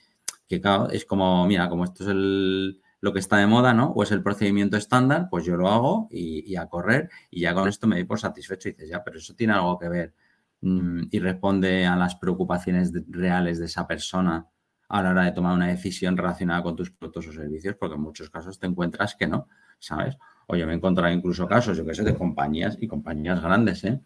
que 0.47 0.61
es 0.91 1.05
como, 1.05 1.47
mira, 1.47 1.67
como 1.67 1.83
esto 1.83 2.03
es 2.03 2.09
el, 2.09 2.79
lo 3.01 3.11
que 3.11 3.19
está 3.19 3.37
de 3.37 3.47
moda, 3.47 3.73
¿no? 3.73 3.87
O 3.91 4.03
es 4.03 4.11
el 4.11 4.21
procedimiento 4.21 4.77
estándar, 4.77 5.29
pues 5.31 5.45
yo 5.45 5.57
lo 5.57 5.67
hago 5.69 6.07
y, 6.11 6.55
a 6.57 6.67
correr 6.67 7.09
y 7.31 7.41
ya 7.41 7.55
con 7.55 7.67
esto 7.67 7.87
me 7.87 7.95
doy 7.95 8.05
por 8.05 8.19
satisfecho 8.19 8.69
y 8.69 8.73
dices, 8.73 8.89
ya, 8.89 9.03
pero 9.03 9.17
eso 9.17 9.33
tiene 9.33 9.53
algo 9.53 9.79
que 9.79 9.89
ver 9.89 10.13
mm, 10.61 11.03
y 11.09 11.19
responde 11.19 11.87
a 11.87 11.95
las 11.95 12.15
preocupaciones 12.15 12.91
reales 13.09 13.57
de 13.59 13.65
esa 13.65 13.87
persona 13.87 14.47
a 14.87 15.01
la 15.01 15.11
hora 15.11 15.23
de 15.25 15.31
tomar 15.31 15.53
una 15.53 15.67
decisión 15.67 16.15
relacionada 16.15 16.63
con 16.63 16.75
tus 16.75 16.91
productos 16.91 17.27
o 17.27 17.33
servicios, 17.33 17.75
porque 17.79 17.95
en 17.95 18.01
muchos 18.01 18.29
casos 18.29 18.59
te 18.59 18.67
encuentras 18.67 19.15
que 19.15 19.27
no, 19.27 19.47
¿sabes? 19.79 20.17
O 20.47 20.55
yo 20.55 20.67
me 20.67 20.73
he 20.73 20.75
encontrado 20.75 21.13
incluso 21.13 21.47
casos, 21.47 21.77
yo 21.77 21.85
qué 21.85 21.95
sé, 21.95 22.03
de 22.03 22.15
compañías 22.15 22.77
y 22.79 22.87
compañías 22.87 23.41
grandes, 23.41 23.83
¿eh? 23.83 23.99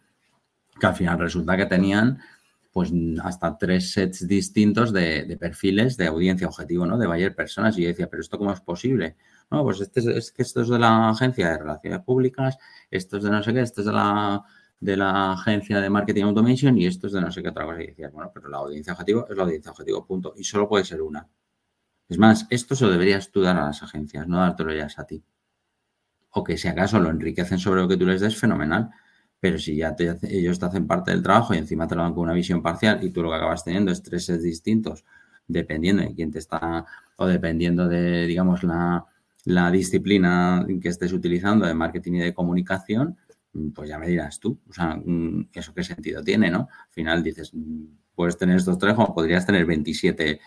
que 0.78 0.86
al 0.86 0.94
final 0.94 1.18
resulta 1.18 1.56
que 1.56 1.66
tenían 1.66 2.20
pues 2.72 2.92
hasta 3.24 3.58
tres 3.58 3.90
sets 3.90 4.28
distintos 4.28 4.92
de, 4.92 5.36
perfiles 5.40 5.96
de 5.96 6.06
audiencia 6.06 6.46
objetivo, 6.46 6.86
¿no? 6.86 6.98
De 6.98 7.06
varias 7.06 7.34
personas. 7.34 7.76
Y 7.76 7.82
yo 7.82 7.88
decía, 7.88 8.08
pero 8.08 8.22
¿esto 8.22 8.38
cómo 8.38 8.52
es 8.52 8.60
posible? 8.60 9.16
No, 9.50 9.64
pues 9.64 9.80
este 9.80 10.16
es, 10.16 10.30
que 10.30 10.42
esto 10.42 10.62
es 10.62 10.68
de 10.68 10.78
la 10.78 11.10
agencia 11.10 11.50
de 11.50 11.58
relaciones 11.58 12.00
públicas, 12.00 12.58
esto 12.90 13.16
es 13.16 13.24
de 13.24 13.30
no 13.30 13.42
sé 13.42 13.52
qué, 13.52 13.62
esto 13.62 13.80
es 13.80 13.88
de 13.88 13.92
la, 13.92 14.44
de 14.80 14.96
la 14.96 15.32
agencia 15.32 15.80
de 15.80 15.90
marketing 15.90 16.24
automation 16.24 16.76
y 16.78 16.86
esto 16.86 17.06
es 17.06 17.12
de 17.12 17.20
no 17.20 17.30
sé 17.30 17.42
qué 17.42 17.50
otra 17.50 17.66
cosa. 17.66 17.82
Y 17.82 17.88
decía, 17.88 18.10
bueno, 18.10 18.30
pero 18.34 18.48
la 18.48 18.58
audiencia 18.58 18.94
objetivo 18.94 19.26
es 19.28 19.36
la 19.36 19.44
audiencia 19.44 19.70
objetivo, 19.70 20.06
punto. 20.06 20.34
Y 20.36 20.44
solo 20.44 20.68
puede 20.68 20.84
ser 20.84 21.02
una. 21.02 21.28
Es 22.08 22.18
más, 22.18 22.46
esto 22.50 22.74
se 22.74 22.84
lo 22.86 22.90
deberías 22.90 23.30
tú 23.30 23.42
dar 23.42 23.56
a 23.56 23.66
las 23.66 23.82
agencias, 23.82 24.26
no 24.26 24.38
dártelo 24.38 24.74
ya 24.74 24.88
a 24.96 25.04
ti. 25.04 25.22
O 26.30 26.42
que 26.42 26.56
si 26.56 26.68
acaso 26.68 26.98
lo 26.98 27.10
enriquecen 27.10 27.58
sobre 27.58 27.82
lo 27.82 27.88
que 27.88 27.96
tú 27.96 28.06
les 28.06 28.20
des, 28.20 28.36
fenomenal 28.36 28.90
pero 29.40 29.58
si 29.58 29.76
ya 29.76 29.96
ellos 29.98 30.58
te 30.58 30.66
hacen 30.66 30.86
parte 30.86 31.10
del 31.10 31.22
trabajo 31.22 31.54
y 31.54 31.58
encima 31.58 31.88
te 31.88 31.94
lo 31.94 32.02
dan 32.02 32.12
con 32.12 32.24
una 32.24 32.34
visión 32.34 32.62
parcial 32.62 33.02
y 33.02 33.10
tú 33.10 33.22
lo 33.22 33.30
que 33.30 33.36
acabas 33.36 33.64
teniendo 33.64 33.90
es 33.90 34.02
tres 34.02 34.26
distintos, 34.42 35.04
dependiendo 35.48 36.02
de 36.02 36.14
quién 36.14 36.30
te 36.30 36.38
está, 36.38 36.84
o 37.16 37.26
dependiendo 37.26 37.88
de, 37.88 38.26
digamos, 38.26 38.62
la, 38.62 39.06
disciplina 39.72 40.66
que 40.82 40.90
estés 40.90 41.14
utilizando 41.14 41.66
de 41.66 41.74
marketing 41.74 42.12
y 42.12 42.18
de 42.18 42.34
comunicación, 42.34 43.16
pues 43.74 43.88
ya 43.88 43.98
me 43.98 44.06
dirás 44.06 44.38
tú, 44.38 44.60
o 44.68 44.72
sea, 44.72 44.96
mm, 44.96 45.50
¿eso 45.52 45.74
qué 45.74 45.82
sentido 45.84 46.22
tiene, 46.22 46.50
no? 46.50 46.68
Al 46.70 46.92
final 46.92 47.22
dices, 47.22 47.52
mm, 47.52 47.84
puedes 48.14 48.36
tener 48.36 48.56
estos 48.56 48.78
tres 48.78 48.94
como 48.94 49.14
podrías 49.14 49.46
tener 49.46 49.64
27 49.66 50.40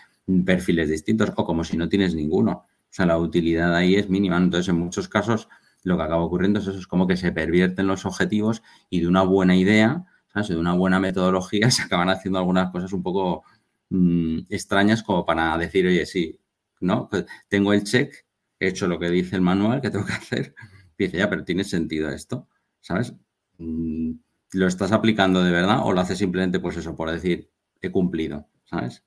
perfiles 0.45 0.89
distintos 0.89 1.31
o 1.35 1.45
como 1.45 1.63
si 1.63 1.77
no 1.77 1.89
tienes 1.89 2.15
ninguno. 2.15 2.51
O 2.51 2.95
sea, 2.95 3.05
la 3.05 3.17
utilidad 3.17 3.75
ahí 3.75 3.95
es 3.95 4.09
mínima. 4.09 4.37
Entonces, 4.37 4.69
en 4.69 4.77
muchos 4.77 5.07
casos, 5.07 5.49
lo 5.83 5.97
que 5.97 6.03
acaba 6.03 6.23
ocurriendo 6.23 6.59
es 6.59 6.67
eso, 6.67 6.77
es 6.79 6.87
como 6.87 7.07
que 7.07 7.17
se 7.17 7.31
pervierten 7.31 7.87
los 7.87 8.05
objetivos 8.05 8.61
y 8.89 9.01
de 9.01 9.07
una 9.07 9.23
buena 9.23 9.55
idea, 9.55 10.05
¿sabes? 10.31 10.49
de 10.49 10.57
una 10.57 10.73
buena 10.73 10.99
metodología 10.99 11.71
se 11.71 11.83
acaban 11.83 12.09
haciendo 12.09 12.39
algunas 12.39 12.71
cosas 12.71 12.93
un 12.93 13.03
poco 13.03 13.43
mm, 13.89 14.39
extrañas 14.49 15.03
como 15.03 15.25
para 15.25 15.57
decir, 15.57 15.87
oye, 15.87 16.05
sí, 16.05 16.39
¿no? 16.79 17.09
Pues 17.09 17.25
tengo 17.47 17.73
el 17.73 17.83
check, 17.83 18.13
he 18.59 18.67
hecho 18.69 18.87
lo 18.87 18.99
que 18.99 19.09
dice 19.09 19.35
el 19.35 19.41
manual 19.41 19.81
que 19.81 19.89
tengo 19.89 20.05
que 20.05 20.13
hacer, 20.13 20.55
y 20.97 21.03
dice, 21.05 21.17
ya, 21.17 21.29
pero 21.29 21.43
tiene 21.43 21.63
sentido 21.63 22.09
esto, 22.09 22.47
¿sabes? 22.83 23.15
Mm, 23.57 24.11
lo 24.53 24.67
estás 24.67 24.91
aplicando 24.91 25.43
de 25.43 25.51
verdad 25.51 25.79
o 25.83 25.93
lo 25.93 26.01
haces 26.01 26.19
simplemente, 26.19 26.59
pues 26.59 26.77
eso, 26.77 26.95
por 26.95 27.09
decir, 27.09 27.49
he 27.81 27.89
cumplido, 27.89 28.47
¿sabes? 28.65 29.03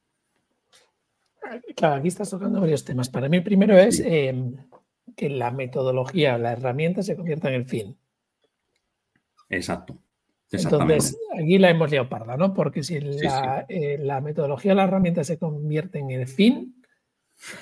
Claro, 1.76 1.96
aquí 1.96 2.08
estás 2.08 2.30
tocando 2.30 2.60
varios 2.60 2.84
temas. 2.84 3.08
Para 3.08 3.28
mí, 3.28 3.40
primero 3.40 3.78
es 3.78 4.00
em, 4.00 4.56
que 5.14 5.30
la 5.30 5.52
metodología, 5.52 6.38
la 6.38 6.52
herramienta 6.52 7.02
se 7.02 7.14
convierta 7.14 7.48
en 7.48 7.54
el 7.54 7.66
fin. 7.66 7.96
Exacto. 9.48 9.96
Entonces, 10.50 11.16
aquí 11.38 11.58
la 11.58 11.70
hemos 11.70 11.90
liado 11.90 12.08
parda, 12.08 12.36
¿no? 12.36 12.54
Porque 12.54 12.82
si 12.82 12.96
eh, 12.96 13.98
la, 14.00 14.20
metodología 14.20 14.74
la 14.74 14.84
herramienta 14.84 15.22
se 15.22 15.38
convierte 15.38 15.98
en 15.98 16.10
el 16.10 16.26
fin, 16.26 16.82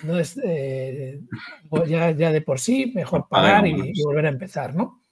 no 0.04 0.18
es 0.18 0.38
eh, 0.42 1.20
pues 1.68 1.88
ya, 1.88 2.12
de 2.12 2.40
por 2.42 2.60
sí 2.60 2.92
mejor 2.94 3.26
pagar 3.28 3.66
y, 3.66 4.02
volver 4.02 4.26
a 4.26 4.30
empezar, 4.30 4.74
¿no? 4.74 5.03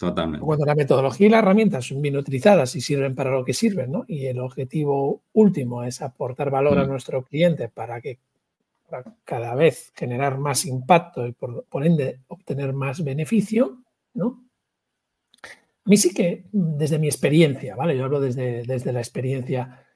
Totalmente. 0.00 0.46
Cuando 0.46 0.64
la 0.64 0.74
metodología 0.74 1.26
y 1.26 1.30
la 1.30 1.40
herramienta 1.40 1.82
son 1.82 2.00
bien 2.00 2.16
utilizadas 2.16 2.74
y 2.74 2.80
sirven 2.80 3.14
para 3.14 3.32
lo 3.32 3.44
que 3.44 3.52
sirven, 3.52 3.92
¿no? 3.92 4.06
Y 4.08 4.24
el 4.24 4.38
objetivo 4.38 5.24
último 5.34 5.84
es 5.84 6.00
aportar 6.00 6.50
valor 6.50 6.78
a 6.78 6.86
mm. 6.86 6.88
nuestro 6.88 7.22
cliente 7.22 7.68
para 7.68 8.00
que 8.00 8.18
cada 9.24 9.54
vez 9.54 9.92
generar 9.94 10.38
más 10.38 10.64
impacto 10.64 11.26
y 11.26 11.32
por, 11.32 11.66
por 11.66 11.84
ende 11.84 12.20
obtener 12.28 12.72
más 12.72 13.04
beneficio, 13.04 13.82
¿no? 14.14 14.42
A 15.44 15.90
mí 15.90 15.98
sí 15.98 16.14
que, 16.14 16.46
desde 16.50 16.98
mi 16.98 17.06
experiencia, 17.06 17.76
¿vale? 17.76 17.94
Yo 17.94 18.06
hablo 18.06 18.20
desde, 18.20 18.62
desde 18.62 18.94
la 18.94 19.00
experiencia. 19.00 19.86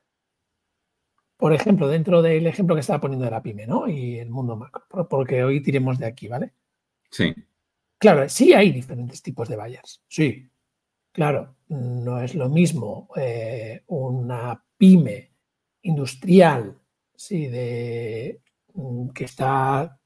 Por 1.38 1.54
ejemplo, 1.54 1.88
dentro 1.88 2.20
del 2.20 2.46
ejemplo 2.46 2.75
que 2.75 2.82
estaba 2.82 3.00
poniendo 3.00 3.25
de 3.25 3.30
la 3.30 3.42
pyme, 3.42 3.66
¿no? 3.66 3.88
Y 3.88 4.18
el 4.18 4.28
mundo 4.28 4.54
macro, 4.54 5.08
porque 5.08 5.42
hoy 5.44 5.62
tiremos 5.62 5.99
de 5.99 6.04
aquí, 6.04 6.28
¿vale? 6.28 6.52
Sí. 7.11 7.34
Claro, 7.99 8.29
sí 8.29 8.53
hay 8.53 8.71
diferentes 8.73 9.23
tipos 9.23 9.49
de 9.49 9.57
buyers. 9.57 10.03
Sí. 10.09 10.49
Claro, 11.13 11.57
no 11.69 12.21
es 12.21 12.35
lo 12.35 12.49
mismo 12.49 13.09
eh, 13.17 13.83
una 13.87 14.63
pyme 14.77 15.31
industrial, 15.83 16.77
sí, 17.15 17.47
de 17.47 18.41
mm, 18.75 19.09
que 19.11 19.25
está 19.25 20.01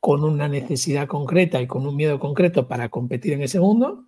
con 0.00 0.24
una 0.24 0.48
necesidad 0.48 1.06
concreta 1.06 1.60
y 1.60 1.66
con 1.66 1.86
un 1.86 1.96
miedo 1.96 2.18
concreto 2.18 2.66
para 2.66 2.88
competir 2.88 3.34
en 3.34 3.42
ese 3.42 3.60
mundo, 3.60 4.06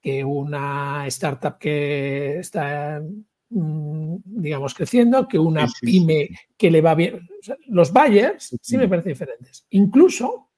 que 0.00 0.24
una 0.24 1.06
startup 1.06 1.58
que 1.58 2.38
está, 2.38 3.02
mm, 3.50 4.16
digamos, 4.24 4.74
creciendo, 4.74 5.26
que 5.26 5.38
una 5.38 5.66
pyme 5.80 6.30
que 6.56 6.70
le 6.70 6.80
va 6.80 6.94
bien. 6.94 7.28
los 7.66 7.92
buyers 7.92 8.56
sí 8.60 8.76
me 8.76 8.88
parecen 8.88 9.12
diferentes. 9.12 9.66
Incluso 9.70 10.50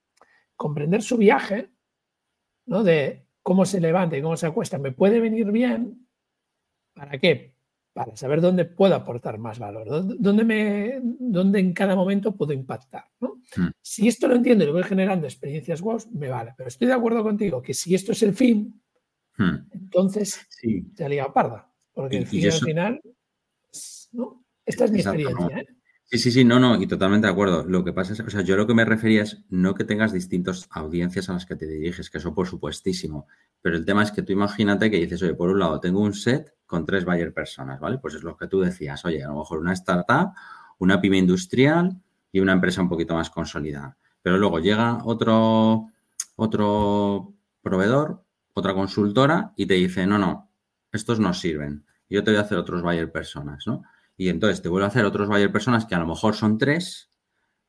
comprender 0.57 1.03
su 1.03 1.17
viaje, 1.17 1.71
¿no? 2.67 2.83
De 2.83 3.27
cómo 3.43 3.65
se 3.65 3.81
levanta 3.81 4.17
y 4.17 4.23
cómo 4.23 4.37
se 4.37 4.47
acuesta, 4.47 4.79
me 4.79 4.93
puede 4.93 5.21
venir 5.21 5.51
bien. 5.51 6.07
¿Para 6.95 7.19
qué? 7.19 7.55
Para 7.93 8.15
saber 8.17 8.41
dónde 8.41 8.65
puedo 8.65 8.95
aportar 8.95 9.39
más 9.39 9.59
valor, 9.59 9.89
dónde, 10.19 10.45
me, 10.45 11.01
dónde 11.03 11.61
en 11.61 11.73
cada 11.73 11.95
momento 11.95 12.37
puedo 12.37 12.53
impactar. 12.53 13.05
¿no? 13.21 13.41
Hmm. 13.57 13.69
Si 13.81 14.09
esto 14.09 14.29
lo 14.29 14.35
entiendo 14.35 14.65
y 14.65 14.67
lo 14.67 14.73
voy 14.75 14.83
generando 14.83 15.27
experiencias 15.27 15.81
wow, 15.81 15.99
me 16.13 16.29
vale. 16.29 16.53
Pero 16.57 16.69
estoy 16.69 16.89
de 16.89 16.95
acuerdo 16.95 17.23
contigo 17.23 17.63
que 17.63 17.73
si 17.73 17.95
esto 17.95 18.13
es 18.13 18.23
el 18.23 18.35
fin, 18.35 18.83
Hmm. 19.39 19.69
Entonces, 19.71 20.47
sí. 20.49 20.87
se 20.95 21.05
ha 21.05 21.09
ligado 21.09 21.33
parda. 21.33 21.71
Porque 21.93 22.19
al 22.19 22.27
final, 22.27 23.01
¿no? 24.13 24.45
Esta 24.65 24.85
es 24.85 24.91
mi 24.91 25.01
experiencia. 25.01 25.59
¿eh? 25.59 25.67
Sí, 26.09 26.19
sí, 26.19 26.31
sí, 26.31 26.45
no, 26.45 26.61
no, 26.61 26.81
y 26.81 26.87
totalmente 26.87 27.27
de 27.27 27.33
acuerdo. 27.33 27.65
Lo 27.65 27.83
que 27.85 27.93
pasa 27.93 28.13
es, 28.13 28.21
o 28.21 28.31
sea, 28.31 28.43
yo 28.43 28.57
lo 28.57 28.67
que 28.69 28.75
me 28.75 28.85
refería 28.85 29.23
es 29.23 29.43
no 29.49 29.75
que 29.75 29.83
tengas 29.83 30.13
distintas 30.13 30.69
audiencias 30.71 31.29
a 31.29 31.33
las 31.33 31.47
que 31.47 31.57
te 31.57 31.67
diriges, 31.67 32.11
que 32.11 32.19
eso 32.19 32.33
por 32.33 32.47
supuestísimo, 32.47 33.27
pero 33.61 33.77
el 33.77 33.85
tema 33.85 34.05
es 34.05 34.13
que 34.13 34.23
tú 34.23 34.33
imagínate 34.33 34.89
que 34.89 34.99
dices, 34.99 35.21
oye, 35.23 35.35
por 35.35 35.51
un 35.51 35.59
lado 35.59 35.81
tengo 35.81 36.01
un 36.01 36.15
set 36.15 36.55
con 36.65 36.87
tres 36.87 37.05
buyer 37.05 37.35
personas, 37.35 37.81
¿vale? 37.81 37.99
Pues 37.99 38.15
es 38.15 38.23
lo 38.23 38.37
que 38.37 38.47
tú 38.47 38.61
decías, 38.61 39.05
oye, 39.05 39.25
a 39.25 39.29
lo 39.29 39.39
mejor 39.39 39.59
una 39.59 39.73
startup, 39.73 40.31
una 40.79 41.01
pyme 41.01 41.19
industrial 41.19 42.01
y 42.31 42.39
una 42.39 42.53
empresa 42.53 42.83
un 42.83 42.89
poquito 42.89 43.15
más 43.15 43.29
consolidada. 43.31 43.97
Pero 44.23 44.39
luego 44.39 44.61
llega 44.61 45.01
otro, 45.05 45.89
otro 46.37 47.35
proveedor 47.63 48.23
otra 48.55 48.73
consultora 48.75 49.53
y 49.57 49.67
te 49.67 49.75
dice, 49.75 50.07
no, 50.07 50.17
no, 50.19 50.51
estos 50.91 51.21
no 51.21 51.35
sirven. 51.35 51.85
Yo 52.09 52.25
te 52.25 52.31
voy 52.31 52.39
a 52.39 52.43
hacer 52.43 52.57
otros 52.57 52.81
buyer 52.83 53.13
personas, 53.13 53.65
¿no? 53.67 53.83
Y 54.17 54.29
entonces 54.29 54.63
te 54.63 54.69
vuelvo 54.69 54.85
a 54.87 54.89
hacer 54.89 55.05
otros 55.05 55.29
buyer 55.29 55.53
personas 55.53 55.87
que 55.87 55.95
a 55.95 55.99
lo 55.99 56.07
mejor 56.07 56.35
son 56.35 56.59
tres, 56.59 57.11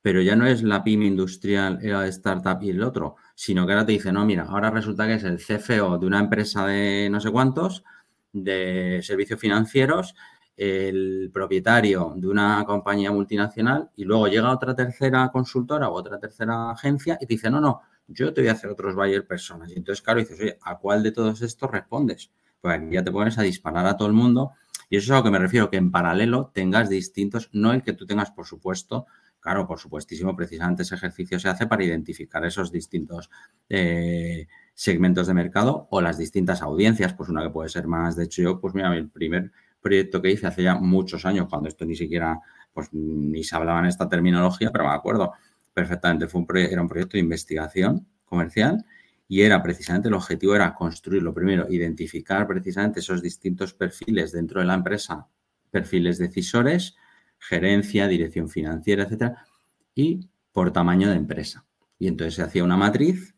pero 0.02 0.22
ya 0.22 0.36
no 0.36 0.46
es 0.46 0.64
la 0.64 0.84
pyme 0.84 1.06
industrial, 1.06 1.80
era 1.82 2.02
de 2.02 2.10
startup 2.10 2.62
y 2.62 2.70
el 2.70 2.84
otro, 2.84 3.16
sino 3.36 3.66
que 3.66 3.74
ahora 3.74 3.86
te 3.86 3.94
dice, 3.94 4.12
no, 4.12 4.26
mira, 4.26 4.44
ahora 4.44 4.70
resulta 4.72 5.06
que 5.08 5.16
es 5.16 5.24
el 5.24 5.40
CFO 5.40 5.98
de 5.98 6.08
una 6.08 6.20
empresa 6.20 6.66
de 6.66 7.10
no 7.12 7.20
sé 7.20 7.32
cuántos, 7.32 7.84
de 8.32 9.02
servicios 9.04 9.40
financieros, 9.40 10.16
el 10.56 11.30
propietario 11.32 12.14
de 12.16 12.28
una 12.28 12.64
compañía 12.66 13.12
multinacional 13.12 13.92
y 13.96 14.06
luego 14.06 14.28
llega 14.28 14.52
otra 14.52 14.76
tercera 14.76 15.30
consultora 15.32 15.90
o 15.90 15.94
otra 15.94 16.20
tercera 16.20 16.72
agencia 16.72 17.18
y 17.22 17.28
te 17.28 17.34
dice, 17.36 17.52
no, 17.52 17.62
no, 17.62 17.82
yo 18.08 18.34
te 18.34 18.42
voy 18.42 18.50
a 18.50 18.54
hacer 18.54 18.70
otros 18.70 18.96
buyer 18.96 19.28
personas. 19.28 19.70
Y 19.72 19.76
entonces, 19.76 20.02
claro, 20.02 20.20
dices, 20.20 20.40
oye, 20.40 20.58
¿a 20.64 20.78
cuál 20.80 21.04
de 21.04 21.12
todos 21.12 21.42
estos 21.42 21.70
respondes? 21.70 22.32
Pues 22.60 22.82
ya 22.90 23.04
te 23.04 23.12
pones 23.12 23.38
a 23.38 23.44
disparar 23.44 23.86
a 23.86 23.98
todo 23.98 24.08
el 24.08 24.14
mundo. 24.16 24.52
Y 24.90 24.98
eso 24.98 25.06
es 25.06 25.12
a 25.12 25.16
lo 25.18 25.24
que 25.24 25.32
me 25.32 25.40
refiero, 25.40 25.70
que 25.70 25.78
en 25.78 25.92
paralelo 25.92 26.52
tengas 26.54 26.90
distintos, 26.90 27.50
no 27.52 27.74
el 27.74 27.84
que 27.84 27.94
tú 27.94 28.06
tengas, 28.06 28.32
por 28.32 28.46
supuesto, 28.46 29.06
claro, 29.40 29.68
por 29.68 29.80
supuestísimo, 29.80 30.36
precisamente 30.36 30.84
ese 30.84 30.96
ejercicio 30.96 31.40
se 31.40 31.50
hace 31.50 31.68
para 31.68 31.84
identificar 31.84 32.46
esos 32.46 32.72
distintos 32.72 33.30
eh, 33.70 34.48
segmentos 34.74 35.28
de 35.28 35.34
mercado 35.34 35.88
o 35.92 36.02
las 36.02 36.18
distintas 36.18 36.62
audiencias, 36.62 37.14
pues 37.14 37.30
una 37.30 37.44
que 37.44 37.50
puede 37.50 37.70
ser 37.70 37.88
más, 37.88 38.16
de 38.16 38.26
hecho 38.26 38.42
yo, 38.42 38.60
pues 38.60 38.74
mira, 38.74 38.96
el 38.96 39.10
primer 39.10 39.52
proyecto 39.82 40.22
que 40.22 40.32
hice 40.32 40.48
hace 40.48 40.64
ya 40.64 40.76
muchos 40.76 41.26
años, 41.26 41.48
cuando 41.50 41.70
esto 41.70 41.86
ni 41.86 41.96
siquiera, 41.96 42.40
pues 42.74 42.90
ni 42.94 43.44
se 43.44 43.56
hablaba 43.56 43.80
en 43.80 43.86
esta 43.86 44.10
terminología, 44.10 44.72
pero 44.72 44.86
me 44.86 44.94
acuerdo, 44.94 45.34
perfectamente. 45.78 46.28
Fue 46.28 46.42
un 46.42 46.58
era 46.58 46.82
un 46.82 46.88
proyecto 46.90 47.14
de 47.14 47.20
investigación 47.20 48.08
comercial 48.26 48.84
y 49.28 49.42
era 49.42 49.62
precisamente 49.62 50.08
el 50.08 50.14
objetivo 50.14 50.56
era 50.56 50.74
construir 50.74 51.22
lo 51.22 51.34
primero, 51.34 51.68
identificar 51.70 52.48
precisamente 52.48 53.02
esos 53.02 53.22
distintos 53.22 53.74
perfiles 53.74 54.32
dentro 54.32 54.62
de 54.62 54.68
la 54.68 54.76
empresa, 54.76 55.28
perfiles 55.70 56.18
decisores, 56.18 56.96
gerencia, 57.38 58.08
dirección 58.08 58.50
financiera, 58.50 59.04
etcétera, 59.04 59.46
y 59.94 60.30
por 60.52 60.72
tamaño 60.72 61.10
de 61.10 61.16
empresa. 61.16 61.66
Y 62.00 62.08
entonces 62.08 62.36
se 62.36 62.42
hacía 62.42 62.64
una 62.64 62.78
matriz, 62.78 63.36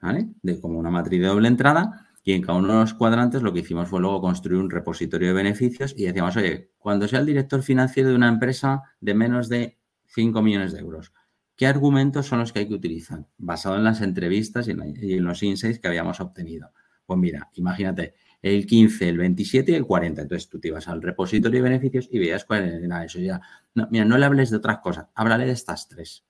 ¿vale? 0.00 0.28
De 0.42 0.60
como 0.60 0.78
una 0.78 0.90
matriz 0.90 1.20
de 1.20 1.28
doble 1.28 1.48
entrada, 1.48 2.10
y 2.22 2.32
en 2.32 2.42
cada 2.42 2.58
uno 2.58 2.68
de 2.68 2.80
los 2.80 2.94
cuadrantes 2.94 3.42
lo 3.42 3.52
que 3.52 3.60
hicimos 3.60 3.88
fue 3.88 4.00
luego 4.00 4.20
construir 4.20 4.60
un 4.60 4.70
repositorio 4.70 5.28
de 5.28 5.34
beneficios 5.34 5.94
y 5.96 6.04
decíamos, 6.04 6.36
oye, 6.36 6.70
cuando 6.78 7.08
sea 7.08 7.20
el 7.20 7.26
director 7.26 7.62
financiero 7.62 8.10
de 8.10 8.14
una 8.14 8.28
empresa 8.28 8.82
de 9.00 9.14
menos 9.14 9.48
de 9.48 9.78
5 10.06 10.42
millones 10.42 10.72
de 10.72 10.80
euros, 10.80 11.12
¿Qué 11.60 11.66
argumentos 11.66 12.24
son 12.24 12.38
los 12.38 12.54
que 12.54 12.60
hay 12.60 12.68
que 12.68 12.72
utilizar? 12.72 13.26
Basado 13.36 13.76
en 13.76 13.84
las 13.84 14.00
entrevistas 14.00 14.66
y 14.66 14.70
en, 14.70 15.22
los 15.22 15.42
insights 15.42 15.78
que 15.78 15.88
habíamos 15.88 16.18
obtenido. 16.18 16.72
Pues 17.04 17.18
mira, 17.18 17.50
imagínate, 17.52 18.14
el 18.40 18.64
15, 18.64 19.10
el 19.10 19.18
27 19.18 19.72
y 19.72 19.74
el 19.74 19.84
40. 19.84 20.22
Entonces 20.22 20.48
tú 20.48 20.58
te 20.58 20.68
ibas 20.68 20.88
al 20.88 21.02
repositorio 21.02 21.58
de 21.58 21.68
beneficios 21.68 22.08
y 22.10 22.18
veías 22.18 22.46
cuál 22.46 22.82
era 22.82 23.04
eso. 23.04 23.18
Ya, 23.18 23.42
no, 23.74 23.86
mira, 23.90 24.06
no 24.06 24.16
le 24.16 24.24
hables 24.24 24.48
de 24.48 24.56
otras 24.56 24.78
cosas, 24.78 25.08
háblale 25.14 25.44
de 25.44 25.52
estas 25.52 25.86
tres. 25.86 26.24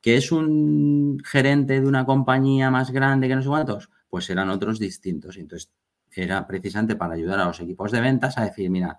¿Que 0.00 0.16
es 0.16 0.30
un 0.30 1.20
gerente 1.24 1.80
de 1.80 1.86
una 1.88 2.06
compañía 2.06 2.70
más 2.70 2.92
grande 2.92 3.26
que 3.26 3.34
no 3.34 3.42
sé 3.42 3.48
cuántos? 3.48 3.90
Pues 4.08 4.30
eran 4.30 4.48
otros 4.50 4.78
distintos. 4.78 5.38
Entonces 5.38 5.72
era 6.12 6.46
precisamente 6.46 6.94
para 6.94 7.14
ayudar 7.14 7.40
a 7.40 7.46
los 7.46 7.58
equipos 7.58 7.90
de 7.90 8.00
ventas 8.00 8.38
a 8.38 8.44
decir, 8.44 8.70
mira, 8.70 8.96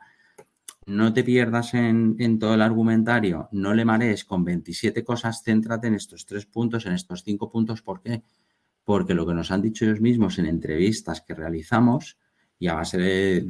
no 0.87 1.13
te 1.13 1.23
pierdas 1.23 1.73
en, 1.73 2.39
todo 2.39 2.53
el 2.53 2.61
argumentario, 2.61 3.49
no 3.51 3.73
le 3.73 3.83
marees 3.83 4.23
con 4.23 4.45
27 4.45 5.03
cosas, 5.03 5.43
céntrate 5.43 5.87
en 5.87 5.95
estos 5.95 6.25
tres 6.25 6.45
puntos, 6.45 6.85
en 6.85 6.93
estos 6.93 7.23
cinco 7.23 7.51
puntos. 7.51 7.81
¿Por 7.81 8.01
qué? 8.01 8.23
Porque 8.85 9.13
lo 9.13 9.27
que 9.27 9.33
nos 9.33 9.51
han 9.51 9.61
dicho 9.61 9.83
ellos 9.83 9.99
mismos 9.99 10.39
en 10.39 10.45
entrevistas 10.45 11.21
que 11.21 11.35
realizamos 11.35 12.17
y 12.57 12.67
a 12.67 12.75
base 12.75 12.97
de, 12.97 13.41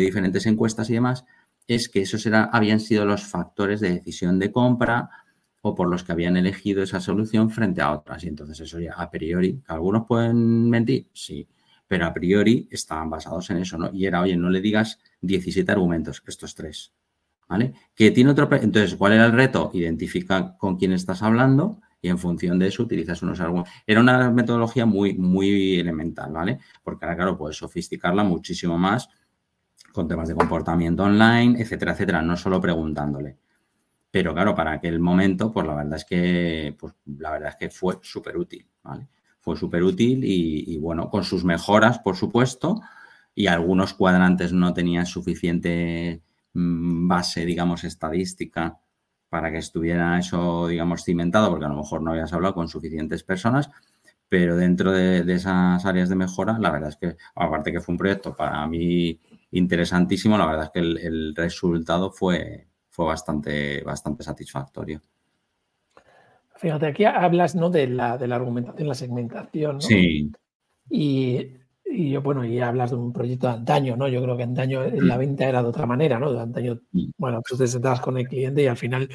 diferentes 0.00 0.44
encuestas 0.46 0.90
y 0.90 0.94
demás, 0.94 1.24
es 1.68 1.88
que 1.88 2.02
esos 2.02 2.26
habían 2.26 2.80
sido 2.80 3.06
los 3.06 3.22
factores 3.22 3.80
de 3.80 3.90
decisión 3.90 4.40
de 4.40 4.50
compra 4.50 5.08
o 5.62 5.76
por 5.76 5.88
los 5.88 6.02
que 6.02 6.10
habían 6.10 6.36
elegido 6.36 6.82
esa 6.82 7.00
solución 7.00 7.50
frente 7.50 7.82
a 7.82 7.92
otras. 7.92 8.24
Y 8.24 8.28
entonces 8.28 8.58
eso 8.58 8.80
ya 8.80 8.94
a 8.94 9.08
priori, 9.08 9.62
¿algunos 9.68 10.06
pueden 10.08 10.68
mentir? 10.68 11.06
Sí, 11.12 11.46
pero 11.90 12.06
a 12.06 12.14
priori 12.14 12.68
estaban 12.70 13.10
basados 13.10 13.50
en 13.50 13.56
eso, 13.56 13.76
¿no? 13.76 13.90
Y 13.92 14.06
era, 14.06 14.20
oye, 14.20 14.36
no 14.36 14.48
le 14.48 14.60
digas 14.60 15.00
17 15.22 15.72
argumentos, 15.72 16.22
estos 16.24 16.54
tres. 16.54 16.92
¿Vale? 17.48 17.74
Que 17.96 18.12
tiene 18.12 18.30
otro. 18.30 18.48
Entonces, 18.52 18.94
¿cuál 18.94 19.14
era 19.14 19.26
el 19.26 19.32
reto? 19.32 19.72
Identifica 19.74 20.56
con 20.56 20.76
quién 20.76 20.92
estás 20.92 21.20
hablando 21.20 21.80
y 22.00 22.08
en 22.08 22.16
función 22.16 22.60
de 22.60 22.68
eso 22.68 22.84
utilizas 22.84 23.22
unos 23.22 23.40
argumentos. 23.40 23.72
Era 23.84 23.98
una 23.98 24.30
metodología 24.30 24.86
muy, 24.86 25.14
muy 25.14 25.80
elemental, 25.80 26.30
¿vale? 26.30 26.60
Porque 26.84 27.04
ahora, 27.04 27.16
claro, 27.16 27.36
puedes 27.36 27.56
sofisticarla 27.56 28.22
muchísimo 28.22 28.78
más 28.78 29.08
con 29.92 30.06
temas 30.06 30.28
de 30.28 30.36
comportamiento 30.36 31.02
online, 31.02 31.60
etcétera, 31.60 31.94
etcétera, 31.94 32.22
no 32.22 32.36
solo 32.36 32.60
preguntándole. 32.60 33.36
Pero 34.12 34.32
claro, 34.32 34.54
para 34.54 34.70
aquel 34.74 35.00
momento, 35.00 35.50
pues 35.50 35.66
la 35.66 35.74
verdad 35.74 35.96
es 35.96 36.04
que, 36.04 36.76
pues 36.78 36.94
la 37.18 37.32
verdad 37.32 37.48
es 37.48 37.56
que 37.56 37.68
fue 37.68 37.98
súper 38.00 38.36
útil, 38.36 38.64
¿vale? 38.84 39.08
Fue 39.50 39.56
súper 39.56 39.82
útil 39.82 40.20
y, 40.22 40.78
bueno, 40.78 41.10
con 41.10 41.24
sus 41.24 41.42
mejoras, 41.42 41.98
por 41.98 42.14
supuesto, 42.14 42.82
y 43.34 43.48
algunos 43.48 43.94
cuadrantes 43.94 44.52
no 44.52 44.72
tenían 44.72 45.06
suficiente 45.06 46.22
mm, 46.54 47.08
base, 47.08 47.44
digamos, 47.44 47.82
estadística 47.82 48.78
para 49.28 49.50
que 49.50 49.58
estuviera 49.58 50.16
eso, 50.20 50.68
digamos, 50.68 51.02
cimentado, 51.02 51.50
porque 51.50 51.64
a 51.64 51.68
lo 51.68 51.74
mejor 51.74 52.00
no 52.00 52.12
habías 52.12 52.32
hablado 52.32 52.54
con 52.54 52.68
suficientes 52.68 53.24
personas, 53.24 53.70
pero 54.28 54.56
dentro 54.56 54.92
de, 54.92 55.24
esas 55.34 55.84
áreas 55.84 56.08
de 56.08 56.14
mejora, 56.14 56.56
la 56.60 56.70
verdad 56.70 56.90
es 56.90 56.96
que, 56.96 57.16
aparte 57.34 57.72
que 57.72 57.80
fue 57.80 57.94
un 57.94 57.98
proyecto 57.98 58.36
para 58.36 58.64
mí 58.68 59.18
interesantísimo, 59.50 60.38
la 60.38 60.46
verdad 60.46 60.66
es 60.66 60.70
que 60.70 60.78
el, 60.78 61.34
resultado 61.34 62.12
fue, 62.12 62.68
fue 62.88 63.04
bastante, 63.06 63.82
bastante 63.82 64.22
satisfactorio. 64.22 65.02
Fíjate, 66.60 66.86
aquí 66.86 67.04
hablas 67.06 67.54
¿no? 67.54 67.70
de, 67.70 67.86
la, 67.86 68.18
de 68.18 68.28
la 68.28 68.36
argumentación, 68.36 68.86
la 68.86 68.94
segmentación. 68.94 69.76
¿no? 69.76 69.80
Sí. 69.80 70.30
Y, 70.90 71.54
y, 71.86 72.16
bueno, 72.18 72.44
y 72.44 72.60
hablas 72.60 72.90
de 72.90 72.96
un 72.96 73.14
proyecto 73.14 73.46
de 73.46 73.54
antaño, 73.54 73.96
¿no? 73.96 74.06
Yo 74.08 74.22
creo 74.22 74.36
que 74.36 74.42
antaño 74.42 74.82
la 74.84 75.16
mm. 75.16 75.18
venta 75.18 75.48
era 75.48 75.62
de 75.62 75.68
otra 75.70 75.86
manera, 75.86 76.18
¿no? 76.18 76.30
De 76.30 76.38
antaño, 76.38 76.78
mm. 76.92 77.12
bueno, 77.16 77.40
pues 77.48 77.58
te 77.58 77.66
sentabas 77.66 78.00
con 78.00 78.18
el 78.18 78.28
cliente 78.28 78.62
y 78.62 78.66
al 78.66 78.76
final 78.76 79.08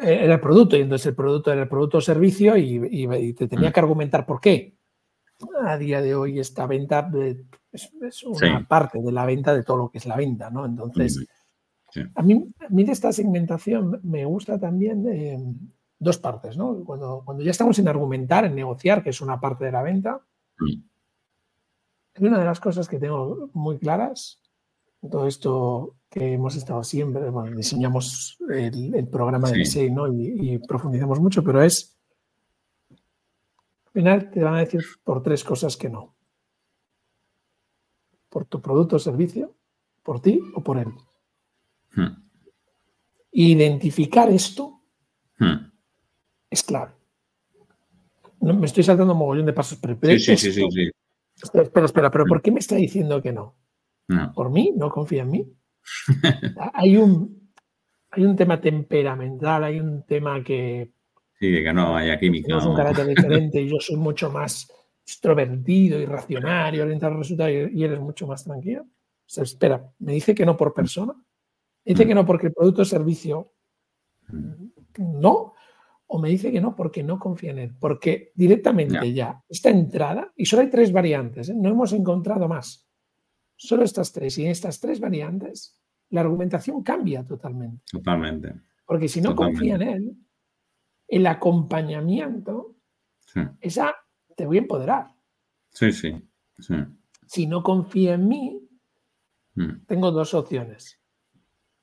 era 0.00 0.34
el 0.34 0.40
producto, 0.40 0.76
y 0.76 0.82
entonces 0.82 1.06
el 1.06 1.16
producto 1.16 1.50
era 1.50 1.62
el 1.62 1.68
producto 1.68 1.98
o 1.98 2.00
servicio 2.00 2.56
y, 2.56 3.34
te 3.34 3.48
tenía 3.48 3.70
mm. 3.70 3.72
que 3.72 3.80
argumentar 3.80 4.24
por 4.26 4.40
qué. 4.40 4.76
A 5.64 5.76
día 5.76 6.00
de 6.02 6.14
hoy 6.14 6.38
esta 6.38 6.66
venta 6.66 7.10
eh, 7.16 7.42
es, 7.72 8.22
una 8.22 8.64
parte 8.68 9.02
de 9.02 9.10
la 9.10 9.26
venta 9.26 9.52
de 9.54 9.64
todo 9.64 9.76
lo 9.76 9.90
que 9.90 9.98
es 9.98 10.06
la 10.06 10.16
venta, 10.16 10.50
¿no? 10.50 10.64
Entonces, 10.66 11.26
a, 12.14 12.22
mí, 12.22 12.48
a 12.60 12.68
mí 12.68 12.84
de 12.84 12.92
esta 12.92 13.12
segmentación 13.12 13.98
me 14.04 14.24
gusta 14.24 14.56
también 14.56 15.04
eh, 15.08 15.38
dos 16.00 16.18
partes, 16.18 16.56
¿no? 16.56 16.82
Cuando, 16.84 17.22
cuando 17.24 17.44
ya 17.44 17.50
estamos 17.50 17.78
en 17.78 17.86
argumentar, 17.86 18.44
en 18.46 18.56
negociar, 18.56 19.04
que 19.04 19.10
es 19.10 19.20
una 19.20 19.38
parte 19.38 19.66
de 19.66 19.72
la 19.72 19.82
venta, 19.82 20.26
una 22.18 22.38
de 22.38 22.44
las 22.44 22.58
cosas 22.58 22.88
que 22.88 22.98
tengo 22.98 23.50
muy 23.52 23.78
claras, 23.78 24.42
todo 25.08 25.26
esto 25.26 25.96
que 26.08 26.32
hemos 26.34 26.56
estado 26.56 26.82
siempre, 26.82 27.30
bueno, 27.30 27.54
diseñamos 27.54 28.38
el, 28.48 29.08
programa 29.08 29.50
de 29.50 29.58
diseño 29.58 30.08
y, 30.12 30.58
profundizamos 30.66 31.20
mucho, 31.20 31.44
pero 31.44 31.62
es, 31.62 31.98
al 32.90 33.92
final 33.92 34.30
te 34.30 34.42
van 34.42 34.54
a 34.54 34.60
decir 34.60 34.82
por 35.04 35.22
tres 35.22 35.44
cosas 35.44 35.76
que 35.76 35.90
no. 35.90 36.16
Por 38.28 38.46
tu 38.46 38.60
producto 38.60 38.96
o 38.96 38.98
servicio, 38.98 39.54
por 40.02 40.20
ti 40.20 40.40
o 40.54 40.62
por 40.62 40.78
él. 40.78 40.88
Hmm. 41.92 42.22
Identificar 43.32 44.28
esto 44.30 44.80
hmm. 45.38 45.69
Es 46.50 46.62
clave. 46.64 46.92
me 48.40 48.66
estoy 48.66 48.82
saltando 48.82 49.12
un 49.12 49.18
mogollón 49.18 49.46
de 49.46 49.52
pasos, 49.52 49.78
pero 49.80 49.96
sí, 50.18 50.36
sí, 50.36 50.36
sí, 50.36 50.52
sí. 50.52 50.90
Espera, 51.42 51.86
espera, 51.86 52.10
pero 52.10 52.26
¿por 52.26 52.42
qué 52.42 52.50
me 52.50 52.58
está 52.58 52.76
diciendo 52.76 53.22
que 53.22 53.32
no? 53.32 53.56
¿Por 54.34 54.50
mí? 54.50 54.72
¿No 54.76 54.90
confía 54.90 55.22
en 55.22 55.30
mí? 55.30 55.52
hay, 56.74 56.96
un, 56.96 57.52
hay 58.10 58.24
un 58.24 58.36
tema 58.36 58.60
temperamental, 58.60 59.64
hay 59.64 59.80
un 59.80 60.04
tema 60.04 60.42
que... 60.42 60.90
Sí, 61.38 61.62
que 61.62 61.72
no 61.72 61.96
haya 61.96 62.18
química. 62.18 62.58
Es 62.58 62.64
un 62.64 62.74
carácter 62.74 63.06
diferente 63.16 63.62
y 63.62 63.70
yo 63.70 63.76
soy 63.78 63.96
mucho 63.96 64.30
más 64.30 64.70
extrovertido 65.04 65.98
y 66.00 66.06
racional 66.06 66.74
y 66.74 66.80
orientado 66.80 67.14
a 67.14 67.18
resultados 67.18 67.70
y 67.72 67.84
eres 67.84 68.00
mucho 68.00 68.26
más 68.26 68.44
tranquilo. 68.44 68.82
O 68.82 69.42
espera, 69.42 69.88
me 70.00 70.12
dice 70.12 70.34
que 70.34 70.44
no 70.44 70.56
por 70.56 70.74
persona, 70.74 71.14
me 71.14 71.92
dice 71.92 72.06
que 72.06 72.14
no 72.14 72.26
porque 72.26 72.48
el 72.48 72.52
producto 72.52 72.82
o 72.82 72.84
servicio 72.84 73.52
no, 74.98 75.54
o 76.12 76.18
me 76.18 76.28
dice 76.28 76.50
que 76.50 76.60
no 76.60 76.74
porque 76.74 77.04
no 77.04 77.20
confía 77.20 77.52
en 77.52 77.58
él, 77.60 77.74
porque 77.78 78.32
directamente 78.34 79.12
ya 79.12 79.44
esta 79.48 79.70
entrada, 79.70 80.32
y 80.36 80.44
solo 80.44 80.62
hay 80.62 80.70
tres 80.70 80.90
variantes, 80.90 81.48
¿eh? 81.48 81.54
no 81.54 81.68
hemos 81.68 81.92
encontrado 81.92 82.48
más, 82.48 82.88
solo 83.54 83.84
estas 83.84 84.12
tres, 84.12 84.36
y 84.38 84.44
en 84.44 84.50
estas 84.50 84.80
tres 84.80 84.98
variantes 84.98 85.80
la 86.08 86.22
argumentación 86.22 86.82
cambia 86.82 87.24
totalmente. 87.24 87.84
Totalmente. 87.92 88.54
Porque 88.84 89.06
si 89.06 89.20
no 89.20 89.36
confía 89.36 89.76
en 89.76 89.82
él, 89.82 90.16
el 91.06 91.26
acompañamiento, 91.28 92.74
esa 93.60 93.94
te 94.36 94.46
voy 94.46 94.56
a 94.56 94.62
empoderar. 94.62 95.14
Sí, 95.68 95.92
sí, 95.92 96.12
Si 97.24 97.46
no 97.46 97.62
confía 97.62 98.14
en 98.14 98.26
mí, 98.26 98.68
mm. 99.54 99.84
tengo 99.86 100.10
dos 100.10 100.34
opciones 100.34 101.00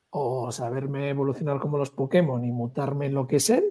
o 0.09 0.51
saberme 0.51 1.09
evolucionar 1.09 1.59
como 1.59 1.77
los 1.77 1.91
Pokémon 1.91 2.43
y 2.43 2.51
mutarme 2.51 3.07
en 3.07 3.13
lo 3.13 3.27
que 3.27 3.37
es 3.37 3.49
él, 3.49 3.65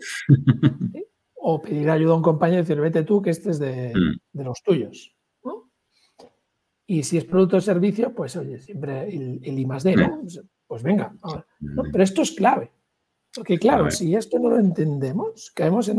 o 1.35 1.61
pedir 1.61 1.91
ayuda 1.91 2.13
a 2.13 2.17
un 2.17 2.23
compañero 2.23 2.61
y 2.61 2.63
decir, 2.63 2.81
vete 2.81 3.03
tú, 3.05 3.23
que 3.23 3.31
este 3.31 3.51
es 3.51 3.59
de, 3.59 3.93
mm. 3.95 4.41
los 4.43 4.63
tuyos. 4.63 5.13
Y 6.89 7.03
si 7.03 7.19
es 7.19 7.25
producto 7.25 7.57
o 7.57 7.61
servicio, 7.61 8.15
pues 8.15 8.37
oye, 8.37 8.59
siempre 8.59 9.09
el, 9.09 9.59
I 9.59 9.67
más 9.67 9.83
D, 9.83 9.97
¿no? 9.97 10.21
Pues, 10.21 10.41
pues 10.69 10.83
venga, 10.85 11.13
pero 11.93 12.05
esto 12.05 12.23
es 12.23 12.31
clave. 12.31 12.71
Porque 13.35 13.59
claro, 13.59 13.91
si 13.91 14.15
esto 14.15 14.39
no 14.39 14.51
lo 14.51 14.59
entendemos, 14.59 15.51
caemos 15.55 15.89
en 15.89 15.99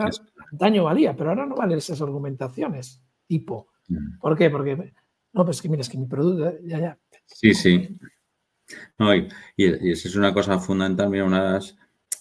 daño 0.51 0.85
valía, 0.85 1.15
pero 1.15 1.29
ahora 1.29 1.45
no 1.45 1.55
valen 1.55 1.77
esas 1.77 2.01
argumentaciones 2.01 3.01
tipo. 3.27 3.67
Mm. 3.89 4.19
¿Por 4.19 4.37
qué? 4.37 4.49
Porque, 4.49 4.93
no, 5.33 5.45
pues 5.45 5.61
que 5.61 5.69
mira, 5.69 5.81
es 5.81 5.89
que 5.89 5.97
mi 5.97 6.07
producto, 6.07 6.57
ya, 6.63 6.79
ya. 6.79 6.99
Sí, 7.25 7.53
sí. 7.53 7.99
No, 8.97 9.15
y, 9.15 9.27
esa 9.57 10.07
es 10.07 10.15
una 10.15 10.33
cosa 10.33 10.59
fundamental, 10.59 11.09
mira, 11.09 11.25
una, 11.25 11.59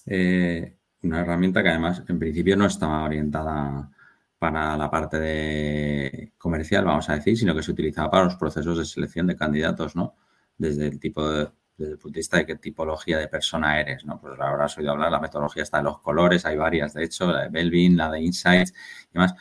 eh, 0.07 0.77
una 1.03 1.21
herramienta 1.21 1.63
que 1.63 1.69
además 1.71 2.03
en 2.09 2.19
principio 2.19 2.57
no 2.57 2.67
estaba 2.67 3.05
orientada 3.05 3.91
para 4.39 4.77
la 4.77 4.91
parte 4.91 5.19
de 5.19 6.33
comercial, 6.39 6.85
vamos 6.85 7.09
a 7.09 7.15
decir, 7.15 7.37
sino 7.37 7.55
que 7.55 7.63
se 7.63 7.73
utilizaba 7.73 8.11
para 8.11 8.25
los 8.25 8.37
procesos 8.37 8.79
de 8.79 8.85
selección 8.85 9.27
de 9.27 9.37
candidatos, 9.37 9.97
¿no? 9.97 10.15
Desde 10.59 10.87
el 10.87 11.01
tipo 11.01 11.29
de, 11.29 11.49
desde 11.77 11.93
el 11.93 11.99
punto 11.99 12.15
de 12.15 12.21
vista 12.21 12.37
de 12.39 12.47
qué 12.47 12.57
tipología 12.57 13.19
de 13.19 13.29
persona 13.29 13.81
eres, 13.81 14.05
¿no? 14.05 14.21
Pues 14.21 14.39
ahora 14.39 14.67
has 14.67 14.79
oído 14.79 14.93
hablar, 14.93 15.11
la 15.11 15.21
metodología 15.21 15.63
está 15.63 15.79
de 15.79 15.85
los 15.85 16.01
colores, 16.01 16.45
hay 16.47 16.57
varias, 16.57 16.95
de 16.95 17.05
hecho, 17.05 17.33
la 17.33 17.43
de 17.45 17.49
Belvin, 17.49 17.97
la 17.97 18.11
de 18.11 18.21
Insights 18.21 18.73
y 19.11 19.15
demás. 19.15 19.35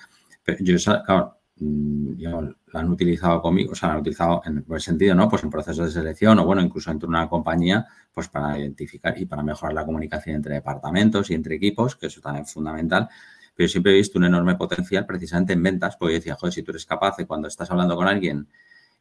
Pero 0.43 0.57
yo, 0.61 0.77
claro, 1.05 1.39
Mm, 1.57 2.17
han 2.79 2.89
utilizado 2.89 3.41
conmigo, 3.41 3.71
o 3.71 3.75
sea, 3.75 3.89
la 3.89 3.95
han 3.95 4.01
utilizado 4.01 4.41
en 4.45 4.65
el 4.69 4.81
sentido, 4.81 5.15
¿no? 5.15 5.29
Pues 5.29 5.43
en 5.43 5.49
procesos 5.49 5.85
de 5.87 5.91
selección 5.91 6.39
o, 6.39 6.45
bueno, 6.45 6.61
incluso 6.61 6.91
entre 6.91 7.07
una 7.07 7.27
compañía, 7.29 7.87
pues 8.13 8.27
para 8.29 8.57
identificar 8.59 9.19
y 9.19 9.25
para 9.25 9.43
mejorar 9.43 9.73
la 9.73 9.85
comunicación 9.85 10.37
entre 10.37 10.55
departamentos 10.55 11.29
y 11.31 11.33
entre 11.33 11.55
equipos, 11.55 11.95
que 11.95 12.07
eso 12.07 12.21
también 12.21 12.45
es 12.45 12.53
fundamental. 12.53 13.09
Pero 13.55 13.69
siempre 13.69 13.93
he 13.93 13.95
visto 13.95 14.19
un 14.19 14.25
enorme 14.25 14.55
potencial 14.55 15.05
precisamente 15.05 15.53
en 15.53 15.63
ventas, 15.63 15.95
porque 15.97 16.13
yo 16.13 16.19
decía, 16.19 16.35
joder, 16.35 16.53
si 16.53 16.63
tú 16.63 16.71
eres 16.71 16.85
capaz 16.85 17.17
de 17.17 17.25
cuando 17.25 17.47
estás 17.47 17.71
hablando 17.71 17.95
con 17.95 18.07
alguien, 18.07 18.47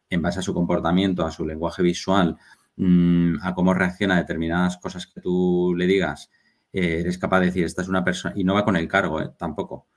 en 0.09 0.21
base 0.21 0.39
a 0.39 0.41
su 0.41 0.53
comportamiento, 0.53 1.25
a 1.25 1.31
su 1.31 1.45
lenguaje 1.45 1.83
visual, 1.83 2.37
mm, 2.77 3.37
a 3.41 3.53
cómo 3.55 3.73
reacciona 3.73 4.15
a 4.15 4.17
determinadas 4.17 4.77
cosas 4.77 5.07
que 5.07 5.21
tú 5.21 5.73
le 5.77 5.87
digas, 5.87 6.29
eh, 6.73 6.99
eres 7.01 7.17
capaz 7.17 7.39
de 7.39 7.47
decir, 7.47 7.65
esta 7.65 7.81
es 7.81 7.87
una 7.87 8.03
persona, 8.03 8.33
y 8.37 8.43
no 8.43 8.53
va 8.53 8.65
con 8.65 8.75
el 8.75 8.87
cargo, 8.87 9.21
¿eh? 9.21 9.31
tampoco 9.37 9.87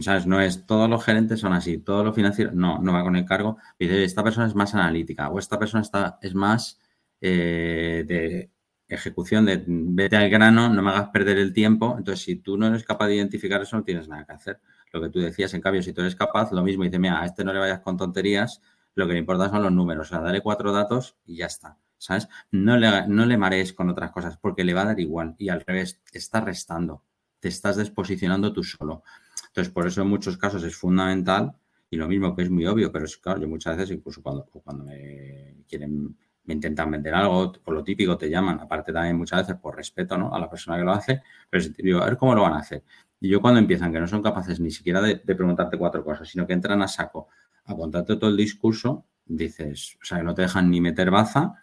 ¿sabes? 0.00 0.26
No 0.26 0.40
es 0.40 0.66
todos 0.66 0.88
los 0.88 1.04
gerentes 1.04 1.40
son 1.40 1.52
así, 1.52 1.78
todos 1.78 2.04
los 2.04 2.14
financieros, 2.14 2.54
no, 2.54 2.78
no 2.78 2.92
va 2.92 3.02
con 3.02 3.16
el 3.16 3.24
cargo. 3.24 3.58
Dice, 3.78 4.04
esta 4.04 4.22
persona 4.22 4.46
es 4.46 4.54
más 4.54 4.74
analítica 4.74 5.28
o 5.28 5.38
esta 5.38 5.58
persona 5.58 5.82
está, 5.82 6.18
es 6.22 6.34
más 6.34 6.80
eh, 7.20 8.04
de 8.06 8.50
ejecución, 8.88 9.44
de 9.44 9.64
vete 9.66 10.16
al 10.16 10.30
grano, 10.30 10.68
no 10.68 10.82
me 10.82 10.90
hagas 10.90 11.08
perder 11.08 11.38
el 11.38 11.52
tiempo. 11.52 11.96
Entonces, 11.98 12.24
si 12.24 12.36
tú 12.36 12.56
no 12.56 12.68
eres 12.68 12.84
capaz 12.84 13.08
de 13.08 13.16
identificar 13.16 13.60
eso, 13.60 13.76
no 13.76 13.82
tienes 13.82 14.08
nada 14.08 14.24
que 14.24 14.32
hacer. 14.32 14.60
Lo 14.92 15.00
que 15.00 15.08
tú 15.08 15.18
decías, 15.20 15.52
en 15.54 15.60
cambio, 15.60 15.82
si 15.82 15.92
tú 15.92 16.00
eres 16.02 16.14
capaz, 16.14 16.52
lo 16.52 16.62
mismo, 16.62 16.84
dice, 16.84 16.98
mira, 16.98 17.20
a 17.20 17.26
este 17.26 17.44
no 17.44 17.52
le 17.52 17.58
vayas 17.58 17.80
con 17.80 17.96
tonterías, 17.96 18.62
lo 18.94 19.06
que 19.06 19.14
le 19.14 19.18
importa 19.18 19.50
son 19.50 19.62
los 19.62 19.72
números, 19.72 20.08
o 20.08 20.10
sea, 20.10 20.20
dale 20.20 20.40
cuatro 20.42 20.72
datos 20.72 21.16
y 21.26 21.36
ya 21.36 21.46
está. 21.46 21.78
¿Sabes? 21.98 22.28
No 22.50 22.76
le, 22.76 23.08
no 23.08 23.24
le 23.26 23.38
marees 23.38 23.72
con 23.72 23.88
otras 23.88 24.12
cosas 24.12 24.36
porque 24.36 24.64
le 24.64 24.74
va 24.74 24.82
a 24.82 24.86
dar 24.86 25.00
igual 25.00 25.34
y 25.38 25.48
al 25.48 25.62
revés, 25.62 26.02
te 26.10 26.18
está 26.18 26.40
restando, 26.42 27.02
te 27.40 27.48
estás 27.48 27.76
desposicionando 27.76 28.52
tú 28.52 28.62
solo. 28.62 29.02
Entonces, 29.48 29.72
por 29.72 29.86
eso 29.86 30.02
en 30.02 30.08
muchos 30.08 30.36
casos 30.36 30.62
es 30.64 30.76
fundamental 30.76 31.54
y 31.90 31.96
lo 31.96 32.08
mismo 32.08 32.34
que 32.34 32.42
es 32.42 32.50
muy 32.50 32.66
obvio, 32.66 32.90
pero 32.92 33.04
es 33.04 33.16
claro, 33.16 33.40
yo 33.40 33.48
muchas 33.48 33.76
veces 33.76 33.96
incluso 33.96 34.22
cuando, 34.22 34.44
cuando 34.44 34.84
me 34.84 35.64
quieren, 35.68 36.16
me 36.44 36.54
intentan 36.54 36.90
vender 36.90 37.14
algo, 37.14 37.52
por 37.52 37.74
lo 37.74 37.84
típico 37.84 38.16
te 38.16 38.28
llaman, 38.28 38.60
aparte 38.60 38.92
también 38.92 39.16
muchas 39.16 39.46
veces 39.46 39.60
por 39.60 39.76
respeto 39.76 40.16
¿no? 40.16 40.34
a 40.34 40.38
la 40.38 40.48
persona 40.48 40.76
que 40.76 40.84
lo 40.84 40.92
hace, 40.92 41.22
pero 41.48 41.64
digo, 41.78 42.00
a 42.00 42.06
ver 42.06 42.16
cómo 42.16 42.34
lo 42.34 42.42
van 42.42 42.54
a 42.54 42.58
hacer. 42.58 42.84
Y 43.20 43.28
yo 43.28 43.40
cuando 43.40 43.60
empiezan, 43.60 43.92
que 43.92 44.00
no 44.00 44.06
son 44.06 44.22
capaces 44.22 44.60
ni 44.60 44.70
siquiera 44.70 45.00
de, 45.00 45.16
preguntarte 45.16 45.78
cuatro 45.78 46.04
cosas, 46.04 46.28
sino 46.28 46.46
que 46.46 46.52
entran 46.52 46.82
a 46.82 46.88
saco 46.88 47.28
a 47.64 47.74
contarte 47.74 48.16
todo 48.16 48.30
el 48.30 48.36
discurso, 48.36 49.06
dices, 49.24 49.96
o 50.00 50.04
sea, 50.04 50.18
que 50.18 50.24
no 50.24 50.34
te 50.34 50.42
dejan 50.42 50.70
ni 50.70 50.80
meter 50.80 51.10
baza, 51.10 51.54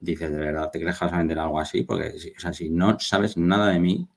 dices, 0.00 0.30
de 0.30 0.38
verdad, 0.38 0.70
¿te 0.70 0.80
crees 0.80 0.98
que 0.98 1.04
vas 1.04 1.14
a 1.14 1.18
vender 1.18 1.38
algo 1.38 1.60
así? 1.60 1.82
Porque, 1.82 2.14
o 2.36 2.40
sea, 2.40 2.52
si 2.52 2.70
no 2.70 2.98
sabes 2.98 3.36
nada 3.36 3.68
de 3.68 3.78
mí, 3.78 4.08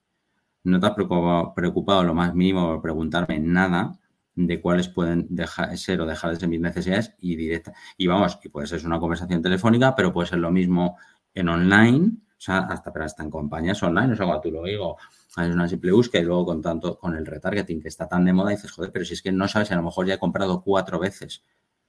no 0.68 0.80
te 0.80 0.88
has 0.88 0.94
preocupado, 0.94 2.04
lo 2.04 2.14
más 2.14 2.36
mínimo 2.36 2.68
por 2.68 2.82
preguntarme 2.82 3.40
nada 3.40 3.98
de 4.36 4.62
cuáles 4.62 4.88
pueden 4.88 5.28
dejar, 5.30 5.76
ser 5.78 6.02
o 6.02 6.06
dejar 6.06 6.32
de 6.32 6.40
ser 6.40 6.50
mis 6.50 6.60
necesidades 6.60 7.16
y 7.20 7.36
directa. 7.36 7.74
Y 7.98 8.08
vamos, 8.08 8.40
y 8.44 8.50
puede 8.50 8.68
ser 8.68 8.86
una 8.86 9.00
conversación 9.00 9.42
telefónica, 9.42 9.96
pero 9.96 10.14
puede 10.14 10.28
ser 10.28 10.40
lo 10.40 10.52
mismo 10.52 10.98
en 11.34 11.50
online, 11.50 12.12
o 12.16 12.40
sea, 12.40 12.60
hasta, 12.60 12.94
pero 12.94 13.06
en 13.18 13.30
compañías 13.30 13.82
online, 13.82 14.14
o 14.14 14.16
sea, 14.16 14.26
cuando 14.26 14.42
tú 14.42 14.52
lo 14.52 14.64
digo, 14.64 14.98
es 15.38 15.50
una 15.50 15.68
simple 15.68 15.92
búsqueda 15.92 16.22
y 16.22 16.26
luego 16.26 16.46
con 16.46 16.62
tanto, 16.62 17.00
con 17.00 17.16
el 17.16 17.26
retargeting 17.26 17.82
que 17.82 17.88
está 17.88 18.08
tan 18.08 18.26
de 18.26 18.34
moda, 18.34 18.52
dices, 18.52 18.72
joder, 18.72 18.92
pero 18.92 19.06
si 19.06 19.14
es 19.14 19.22
que 19.22 19.32
no 19.32 19.48
sabes, 19.48 19.72
a 19.72 19.76
lo 19.76 19.84
mejor 19.84 20.06
ya 20.06 20.16
he 20.16 20.20
comprado 20.20 20.62
cuatro 20.64 21.00
veces 21.00 21.44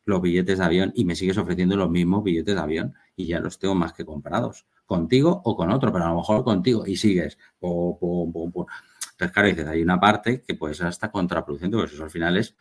los 0.04 0.22
billetes 0.22 0.58
de 0.58 0.64
avión 0.64 0.92
y 0.94 1.04
me 1.04 1.14
sigues 1.14 1.36
ofreciendo 1.36 1.76
los 1.76 1.90
mismos 1.90 2.24
billetes 2.24 2.54
de 2.54 2.60
avión 2.60 2.94
y 3.14 3.26
ya 3.26 3.40
los 3.40 3.58
tengo 3.58 3.74
más 3.74 3.92
que 3.92 4.06
comprados, 4.06 4.66
contigo 4.88 5.42
o 5.44 5.54
con 5.54 5.70
otro, 5.70 5.92
pero 5.92 6.06
a 6.06 6.08
lo 6.08 6.16
mejor 6.16 6.42
contigo 6.42 6.86
y 6.86 6.96
sigues. 6.96 7.38
Entonces, 7.60 9.32
claro, 9.32 9.48
dices, 9.48 9.66
hay 9.66 9.82
una 9.82 10.00
parte 10.00 10.40
que 10.40 10.54
puede 10.54 10.74
ser 10.74 10.86
hasta 10.86 11.10
contraproducente, 11.12 11.76
porque 11.76 11.94
eso 11.94 12.04
al 12.04 12.10
final 12.10 12.38
es 12.38 12.56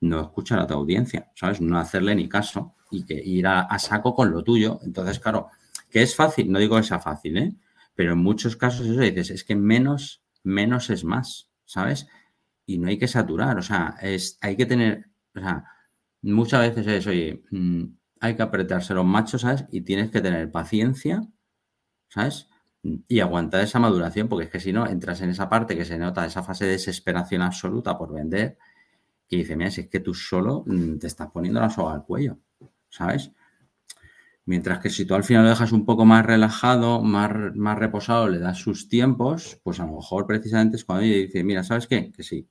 no 0.00 0.20
escuchar 0.20 0.58
a 0.58 0.66
tu 0.66 0.74
audiencia, 0.74 1.30
¿sabes? 1.36 1.60
No 1.60 1.78
hacerle 1.78 2.16
ni 2.16 2.28
caso 2.28 2.74
y 2.90 3.04
que 3.04 3.14
ir 3.14 3.46
a, 3.46 3.78
saco 3.78 4.14
con 4.16 4.32
lo 4.32 4.42
tuyo. 4.42 4.80
Entonces, 4.82 5.20
claro, 5.20 5.48
que 5.88 6.02
es 6.02 6.16
fácil, 6.16 6.50
no 6.50 6.58
digo 6.58 6.76
que 6.76 6.82
sea 6.82 6.98
fácil, 6.98 7.36
¿eh? 7.38 7.54
Pero 7.94 8.14
en 8.14 8.18
muchos 8.18 8.56
casos 8.56 8.86
eso 8.86 9.00
dices, 9.00 9.30
es 9.30 9.44
que 9.44 9.54
menos, 9.54 10.24
menos 10.42 10.90
es 10.90 11.04
más, 11.04 11.50
¿sabes? 11.66 12.08
Y 12.66 12.78
no 12.78 12.88
hay 12.88 12.98
que 12.98 13.06
saturar, 13.06 13.58
o 13.58 13.62
sea, 13.62 13.94
es, 14.02 14.38
hay 14.40 14.56
que 14.56 14.66
tener, 14.66 15.06
o 15.36 15.40
sea, 15.40 15.64
muchas 16.22 16.60
veces 16.62 16.86
es, 16.88 17.06
oye, 17.06 17.44
mm, 17.52 17.84
hay 18.20 18.34
que 18.34 18.42
apretarse 18.42 18.92
los 18.94 19.06
machos, 19.06 19.42
¿sabes? 19.42 19.66
Y 19.70 19.82
tienes 19.82 20.10
que 20.10 20.20
tener 20.20 20.50
paciencia, 20.50 21.22
¿sabes? 22.10 22.48
Y 23.08 23.20
aguantar 23.20 23.62
esa 23.62 23.78
maduración, 23.78 24.28
porque 24.28 24.46
es 24.46 24.50
que 24.50 24.60
si 24.60 24.72
no, 24.72 24.86
entras 24.86 25.22
en 25.22 25.30
esa 25.30 25.48
parte 25.48 25.76
que 25.76 25.84
se 25.84 25.98
nota, 25.98 26.26
esa 26.26 26.42
fase 26.42 26.66
de 26.66 26.72
desesperación 26.72 27.42
absoluta 27.42 27.96
por 27.96 28.12
vender, 28.12 28.58
que 29.28 29.36
dice, 29.36 29.56
mira, 29.56 29.70
si 29.70 29.82
es 29.82 29.88
que 29.88 30.00
tú 30.00 30.12
solo 30.12 30.64
mm, 30.66 30.98
te 30.98 31.06
estás 31.06 31.30
poniendo 31.30 31.60
la 31.60 31.70
soga 31.70 31.94
al 31.94 32.04
cuello, 32.04 32.38
¿sabes? 32.88 33.32
Mientras 34.46 34.80
que 34.80 34.90
si 34.90 35.04
tú 35.04 35.14
al 35.14 35.24
final 35.24 35.44
lo 35.44 35.50
dejas 35.50 35.72
un 35.72 35.84
poco 35.84 36.04
más 36.04 36.26
relajado, 36.26 37.02
más, 37.02 37.54
más 37.54 37.78
reposado, 37.78 38.28
le 38.28 38.38
das 38.38 38.58
sus 38.58 38.88
tiempos, 38.88 39.60
pues 39.62 39.78
a 39.78 39.86
lo 39.86 39.96
mejor 39.96 40.26
precisamente 40.26 40.76
es 40.76 40.84
cuando 40.84 41.04
ella 41.04 41.16
dice, 41.16 41.44
mira, 41.44 41.62
¿sabes 41.62 41.86
qué? 41.86 42.10
Que 42.10 42.22
sí, 42.22 42.48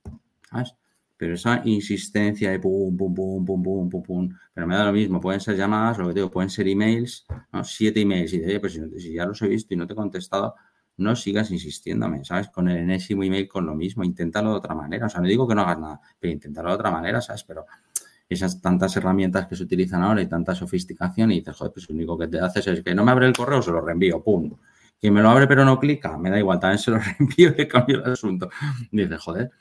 ¿sabes? 0.50 0.76
Pero 1.20 1.34
esa 1.34 1.62
insistencia 1.66 2.50
de 2.50 2.60
pum, 2.60 2.96
pum, 2.96 3.14
pum, 3.14 3.46
pum, 3.46 3.62
pum, 3.62 3.90
pum, 3.90 4.04
pum, 4.04 4.30
pero 4.54 4.66
me 4.66 4.74
da 4.74 4.86
lo 4.86 4.94
mismo, 4.94 5.20
pueden 5.20 5.42
ser 5.42 5.58
llamadas, 5.58 5.98
lo 5.98 6.08
que 6.08 6.14
digo, 6.14 6.32
pueden 6.32 6.50
ser 6.50 6.66
emails, 6.70 7.26
¿no? 7.52 7.62
Siete 7.66 8.00
emails, 8.00 8.32
y 8.32 8.38
dice, 8.38 8.50
oye, 8.52 8.60
pues 8.62 8.80
si, 8.96 9.14
ya 9.14 9.26
los 9.26 9.42
he 9.42 9.50
visto 9.50 9.74
y 9.74 9.78
no 9.78 9.86
te 9.86 9.92
he 9.92 9.96
contestado, 9.98 10.56
no 10.96 11.18
sigas 11.18 11.52
insistiéndome, 11.52 12.24
¿sabes? 12.24 12.48
Con 12.48 12.70
el 12.70 12.78
enésimo 12.78 13.24
email, 13.24 13.50
con 13.50 13.66
lo 13.66 13.76
mismo, 13.76 14.06
inténtalo 14.06 14.52
de 14.52 14.56
otra 14.56 14.74
manera, 14.74 15.08
o 15.08 15.10
sea, 15.10 15.20
no 15.20 15.28
digo 15.28 15.46
que 15.46 15.56
no 15.56 15.64
hagas 15.64 15.80
nada, 15.80 16.00
pero 16.18 16.32
inténtalo 16.32 16.70
de 16.70 16.76
otra 16.76 16.90
manera, 16.90 17.20
¿sabes? 17.20 17.44
Pero 17.44 17.66
esas 18.30 18.62
tantas 18.62 18.96
herramientas 18.96 19.46
que 19.48 19.58
se 19.58 19.64
utilizan 19.64 20.02
ahora 20.02 20.22
y 20.22 20.28
tanta 20.28 20.56
sofisticación 20.56 21.34
y 21.34 21.40
dices, 21.40 21.54
joder, 21.54 21.74
pues 21.74 21.90
lo 21.90 21.96
único 21.96 22.18
que 22.18 22.30
te 22.30 22.40
haces 22.40 22.66
es 22.68 22.82
que 22.82 22.96
no 22.96 23.04
me 23.04 23.12
abre 23.12 23.28
el 23.28 23.36
correo, 23.36 23.62
se 23.62 23.72
lo 23.72 23.82
reenvío, 23.82 24.24
pum. 24.24 24.56
Quien 25.02 25.14
me 25.14 25.22
lo 25.22 25.30
abre 25.30 25.48
pero 25.48 25.66
no 25.66 25.80
clica, 25.80 26.18
me 26.18 26.30
da 26.30 26.40
igual, 26.40 26.62
también 26.62 26.80
se 26.80 26.92
lo 26.92 27.00
reenvío 27.20 27.54
y 27.58 27.68
cambio 27.68 28.06
el 28.06 28.14
asunto. 28.14 28.50
dices, 28.90 29.20
joder, 29.22 29.52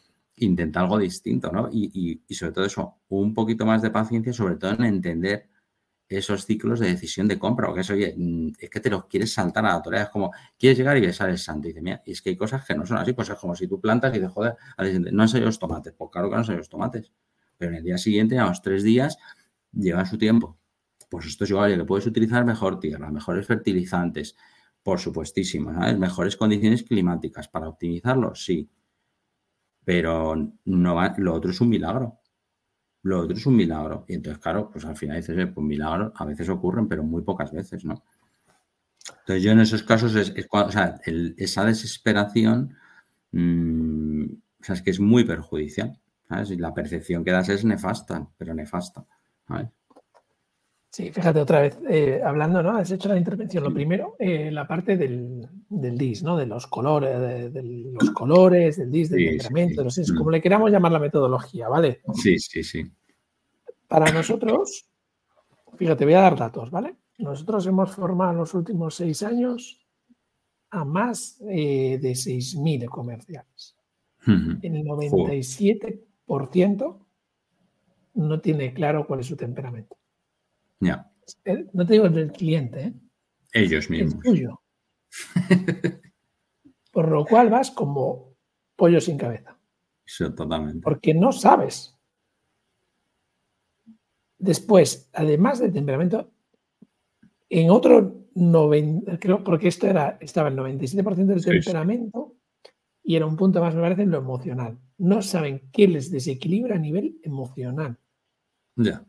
intenta 0.41 0.81
algo 0.81 0.99
distinto, 0.99 1.51
¿no? 1.53 1.69
Y, 1.73 2.23
sobre 2.31 2.53
todo 2.53 2.65
eso, 2.65 2.97
un 3.09 3.35
poquito 3.35 3.67
más 3.67 3.83
de 3.83 3.91
paciencia, 3.91 4.33
sobre 4.33 4.57
todo 4.57 4.73
en 4.73 4.85
entender 4.85 5.49
esos 6.09 6.47
ciclos 6.47 6.81
de 6.81 6.89
decisión 6.89 7.29
de 7.29 7.39
compra, 7.39 7.67
porque 7.67 7.83
es, 7.83 7.91
oye, 7.91 8.15
mm, 8.17 8.53
es 8.59 8.71
que 8.71 8.81
te 8.81 8.91
los 8.91 9.07
quieres 9.07 9.33
saltar 9.33 9.67
a 9.67 9.75
la 9.75 9.83
torre, 9.83 10.03
es 10.03 10.09
como, 10.09 10.33
quieres 10.59 10.79
llegar 10.79 10.97
y 10.97 11.03
besar 11.03 11.29
el 11.29 11.39
santo, 11.39 11.69
y 11.69 11.71
dices, 11.71 11.83
mira, 11.83 12.03
y 12.07 12.13
es 12.13 12.23
que 12.23 12.31
hay 12.31 12.37
cosas 12.37 12.65
que 12.65 12.75
no 12.75 12.87
son 12.87 12.99
así, 12.99 13.13
pues 13.13 13.29
es 13.29 13.37
como 13.37 13.55
si 13.55 13.69
tú 13.69 13.81
plantas 13.81 14.15
y 14.15 14.19
dices, 14.19 14.33
joder, 14.33 14.55
no 15.13 15.23
han 15.23 15.29
salido 15.29 15.47
los 15.47 15.59
tomates, 15.59 15.93
pues 15.97 16.11
claro 16.11 16.29
que 16.29 16.35
no 16.35 16.39
han 16.39 16.45
salido 16.45 16.61
los 16.61 16.71
tomates, 16.71 17.13
pero 17.59 17.73
en 17.73 17.79
el 17.79 17.85
día 17.85 17.99
siguiente, 17.99 18.39
a 18.39 18.47
los 18.47 18.63
tres 18.63 18.83
días, 18.83 19.19
lleva 19.73 20.07
su 20.07 20.17
tiempo. 20.17 20.59
Pues 21.11 21.27
esto 21.27 21.45
es 21.45 21.51
igual, 21.51 21.77
que 21.77 21.85
puedes 21.85 22.07
utilizar 22.07 22.45
mejor 22.45 22.81
tierra, 22.81 23.11
mejores 23.11 23.47
fertilizantes, 23.47 24.37
por 24.83 25.01
supuestísimo, 25.01 25.73
¿sabes? 25.75 25.99
Mejores 25.99 26.37
condiciones 26.37 26.83
climáticas 26.83 27.49
para 27.49 27.69
optimizarlo, 27.69 28.35
sí, 28.35 28.71
pero 29.89 30.37
no 30.67 30.95
va, 30.95 31.15
lo 31.17 31.33
otro 31.33 31.51
es 31.51 31.63
un 31.63 31.71
milagro. 31.71 32.19
Lo 33.05 33.21
otro 33.21 33.35
es 33.35 33.47
un 33.47 33.57
milagro. 33.57 34.05
Y 34.07 34.17
entonces, 34.17 34.39
claro, 34.39 34.71
pues 34.71 34.85
al 34.85 34.99
final 34.99 35.17
dices, 35.17 35.49
pues 35.55 35.67
milagros 35.67 36.13
a 36.15 36.27
veces 36.27 36.47
ocurren, 36.51 36.87
pero 36.89 37.03
muy 37.03 37.23
pocas 37.23 37.51
veces, 37.53 37.87
¿no? 37.87 38.05
Entonces 39.21 39.43
yo 39.43 39.53
en 39.53 39.61
esos 39.61 39.83
casos 39.85 40.15
es, 40.15 40.35
sea, 40.71 41.01
esa 41.39 41.65
desesperación, 41.65 42.77
mmm, 43.33 44.25
es 44.61 44.83
que 44.83 44.91
es 44.91 45.01
muy 45.01 45.25
perjudicial, 45.25 45.99
la 46.29 46.75
percepción 46.75 47.25
que 47.25 47.31
das 47.31 47.49
es 47.49 47.65
nefasta, 47.65 48.29
pero 48.37 48.53
nefasta. 48.53 49.07
Sí, 50.91 51.13
fíjate 51.13 51.41
otra 51.41 51.61
vez, 51.61 51.79
eh, 51.89 52.21
hablando, 52.25 52.63
¿no? 52.63 52.77
Has 52.77 52.91
hecho 52.91 53.11
la 53.11 53.19
intervención. 53.19 53.63
Lo 53.63 53.73
primero, 53.73 54.17
eh, 54.19 54.51
la 54.51 54.67
parte 54.67 54.97
del, 54.97 55.47
del, 55.69 55.99
DIS, 55.99 56.23
¿no? 56.23 56.37
De 56.37 56.47
los 56.47 56.67
colores, 56.67 57.53
de, 57.53 57.63
los 57.93 58.11
colores, 58.13 58.79
del 58.79 58.91
DIS, 58.91 59.11
del 59.11 59.29
temperamento, 59.31 59.85
no 59.85 59.91
sé, 59.91 60.03
como 60.17 60.31
le 60.31 60.41
queramos 60.41 60.71
llamar 60.71 60.93
la 60.93 60.99
metodología, 60.99 61.69
¿vale? 61.69 62.01
Sí, 62.15 62.39
sí, 62.39 62.65
sí. 62.65 62.91
Para 63.87 64.11
nosotros, 64.11 64.89
fíjate, 65.77 66.05
voy 66.05 66.15
a 66.15 66.23
dar 66.23 66.39
datos, 66.39 66.71
¿vale? 66.71 66.97
Nosotros 67.19 67.67
hemos 67.67 67.95
formado 67.95 68.33
en 68.33 68.39
los 68.39 68.55
últimos 68.55 68.95
seis 68.95 69.23
años 69.23 69.87
a 70.71 70.85
más 70.85 71.41
eh, 71.51 71.99
de 72.01 72.13
6.000 72.13 72.89
comerciales. 72.89 73.75
El 74.27 74.85
97% 74.85 76.99
no 78.15 78.41
tiene 78.41 78.73
claro 78.75 79.07
cuál 79.07 79.21
es 79.21 79.27
su 79.27 79.37
temperamento. 79.37 79.98
Ya. 80.81 81.11
No 81.73 81.87
te 81.87 81.93
digo 81.93 82.07
el 82.07 82.15
del 82.15 82.33
cliente, 82.33 82.81
¿eh? 82.81 82.93
Ellos 83.53 83.91
mismos. 83.91 84.15
El 84.15 84.21
tuyo. 84.23 84.63
Por 86.93 87.09
lo 87.09 87.25
cual 87.25 87.51
vas 87.51 87.71
como 87.71 88.35
pollo 88.77 89.01
sin 89.01 89.19
cabeza. 89.19 89.59
Sí, 90.05 90.25
totalmente. 90.35 90.81
Porque 90.83 91.15
no 91.15 91.33
sabes. 91.33 91.95
Después, 94.39 95.11
además 95.13 95.59
del 95.59 95.73
temperamento, 95.73 96.33
en 97.51 97.71
otro 97.71 98.27
90, 98.35 99.19
creo, 99.19 99.43
porque 99.43 99.69
esto 99.69 99.87
era, 99.87 100.17
estaba 100.21 100.49
el 100.49 100.57
97% 100.57 101.27
del 101.27 101.45
temperamento 101.45 102.37
y 103.03 103.17
era 103.17 103.27
un 103.27 103.37
punto 103.37 103.61
más, 103.61 103.75
me 103.75 103.81
parece, 103.81 104.03
en 104.03 104.11
lo 104.11 104.19
emocional. 104.19 104.79
No 104.99 105.23
saben 105.23 105.69
qué 105.73 105.89
les 105.89 106.11
desequilibra 106.11 106.77
a 106.77 106.79
nivel 106.79 107.19
emocional. 107.23 107.99
Ya. 108.77 109.05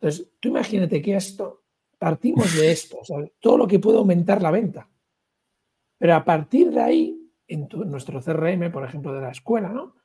Entonces, 0.00 0.30
tú 0.40 0.48
imagínate 0.48 1.02
que 1.02 1.16
esto, 1.16 1.64
partimos 1.98 2.56
de 2.56 2.70
esto, 2.70 2.98
todo 3.40 3.58
lo 3.58 3.66
que 3.66 3.80
puede 3.80 3.98
aumentar 3.98 4.40
la 4.40 4.50
venta. 4.50 4.88
Pero 5.98 6.14
a 6.14 6.24
partir 6.24 6.70
de 6.70 6.80
ahí, 6.80 7.32
en, 7.48 7.68
nuestro 7.86 8.20
CRM, 8.20 8.70
por 8.70 8.84
ejemplo, 8.84 9.12
de 9.12 9.20
la 9.20 9.30
escuela, 9.30 9.70
¿no? 9.70 9.96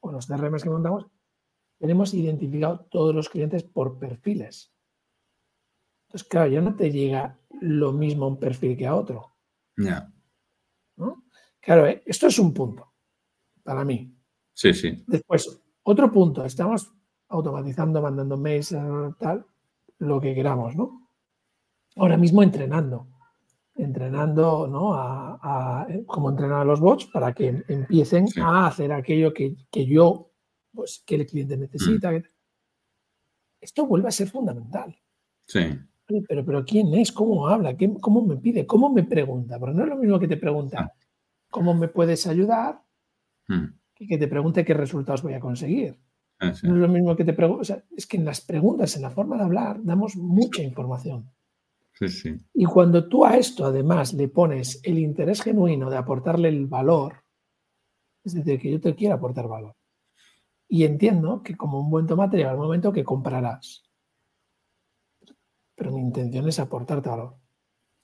O 0.00 0.12
los 0.12 0.26
CRM 0.26 0.60
que 0.60 0.68
montamos, 0.68 1.06
tenemos 1.78 2.12
identificado 2.12 2.86
todos 2.90 3.14
los 3.14 3.28
clientes 3.28 3.62
por 3.62 3.98
perfiles. 3.98 4.74
Entonces, 6.06 6.28
claro, 6.28 6.50
ya 6.50 6.60
no 6.60 6.76
te 6.76 6.90
llega 6.90 7.38
lo 7.60 7.92
mismo 7.92 8.26
a 8.26 8.28
un 8.28 8.38
perfil 8.38 8.76
que 8.76 8.86
a 8.86 8.94
otro. 8.94 9.34
Ya. 9.78 10.12
¿no? 10.96 11.24
Claro, 11.60 11.86
eh, 11.86 12.02
esto 12.04 12.26
es 12.26 12.38
un 12.38 12.52
punto 12.52 12.92
para 13.62 13.84
mí. 13.84 14.14
Sí, 14.52 14.74
sí. 14.74 15.02
Después, 15.06 15.62
otro 15.82 16.12
punto, 16.12 16.44
estamos 16.44 16.92
automatizando, 17.32 18.02
mandando 18.02 18.36
mails, 18.36 18.76
tal, 19.18 19.44
lo 19.98 20.20
que 20.20 20.34
queramos, 20.34 20.76
¿no? 20.76 21.08
Ahora 21.96 22.16
mismo 22.16 22.42
entrenando, 22.42 23.08
entrenando, 23.74 24.66
¿no? 24.66 24.94
A, 24.94 25.86
como 26.06 26.30
entrenar 26.30 26.60
a 26.60 26.64
los 26.64 26.80
bots 26.80 27.06
para 27.06 27.32
que 27.32 27.64
empiecen 27.68 28.26
a 28.40 28.66
hacer 28.66 28.92
aquello 28.92 29.32
que, 29.32 29.56
yo, 29.86 30.30
pues, 30.72 31.02
que 31.06 31.16
el 31.16 31.26
cliente 31.26 31.56
necesita. 31.56 32.12
Mm. 32.12 32.22
Esto 33.60 33.86
vuelve 33.86 34.08
a 34.08 34.12
ser 34.12 34.28
fundamental. 34.28 34.94
Sí. 35.46 35.78
Pero, 36.28 36.44
pero 36.44 36.64
¿quién 36.64 36.92
es? 36.94 37.12
¿Cómo 37.12 37.48
habla? 37.48 37.76
¿Cómo 38.00 38.24
me 38.24 38.36
pide? 38.36 38.66
¿Cómo 38.66 38.90
me 38.90 39.04
pregunta? 39.04 39.58
Porque 39.58 39.74
no 39.74 39.84
es 39.84 39.88
lo 39.88 39.96
mismo 39.96 40.18
que 40.18 40.28
te 40.28 40.36
pregunta, 40.36 40.92
¿cómo 41.48 41.72
me 41.74 41.88
puedes 41.88 42.26
ayudar? 42.26 42.82
Mm. 43.48 43.66
Que 43.94 44.06
que 44.06 44.18
te 44.18 44.28
pregunte 44.28 44.64
qué 44.64 44.74
resultados 44.74 45.22
voy 45.22 45.34
a 45.34 45.40
conseguir. 45.40 45.98
Ah, 46.42 46.52
no 46.64 46.74
es 46.74 46.80
lo 46.80 46.88
mismo 46.88 47.14
que 47.14 47.24
te 47.24 47.34
pregunto. 47.34 47.62
es 47.96 48.06
que 48.06 48.16
en 48.16 48.24
las 48.24 48.40
preguntas, 48.40 48.96
en 48.96 49.02
la 49.02 49.10
forma 49.10 49.36
de 49.36 49.44
hablar, 49.44 49.78
damos 49.82 50.16
mucha 50.16 50.60
información. 50.60 51.30
Sí, 51.94 52.08
sí. 52.08 52.36
Y 52.54 52.64
cuando 52.64 53.08
tú 53.08 53.24
a 53.24 53.36
esto 53.36 53.64
además 53.64 54.12
le 54.14 54.26
pones 54.26 54.80
el 54.82 54.98
interés 54.98 55.40
genuino 55.40 55.88
de 55.88 55.96
aportarle 55.96 56.48
el 56.48 56.66
valor, 56.66 57.22
es 58.24 58.34
decir, 58.34 58.58
que 58.58 58.72
yo 58.72 58.80
te 58.80 58.94
quiero 58.96 59.14
aportar 59.14 59.46
valor. 59.46 59.76
Y 60.68 60.82
entiendo 60.82 61.42
que 61.44 61.56
como 61.56 61.78
un 61.78 61.90
buen 61.90 62.06
tomate 62.08 62.38
llega 62.38 62.50
el 62.50 62.58
momento 62.58 62.92
que 62.92 63.04
comprarás. 63.04 63.84
Pero 65.76 65.92
mi 65.92 66.00
intención 66.00 66.48
es 66.48 66.58
aportarte 66.58 67.08
valor. 67.08 67.36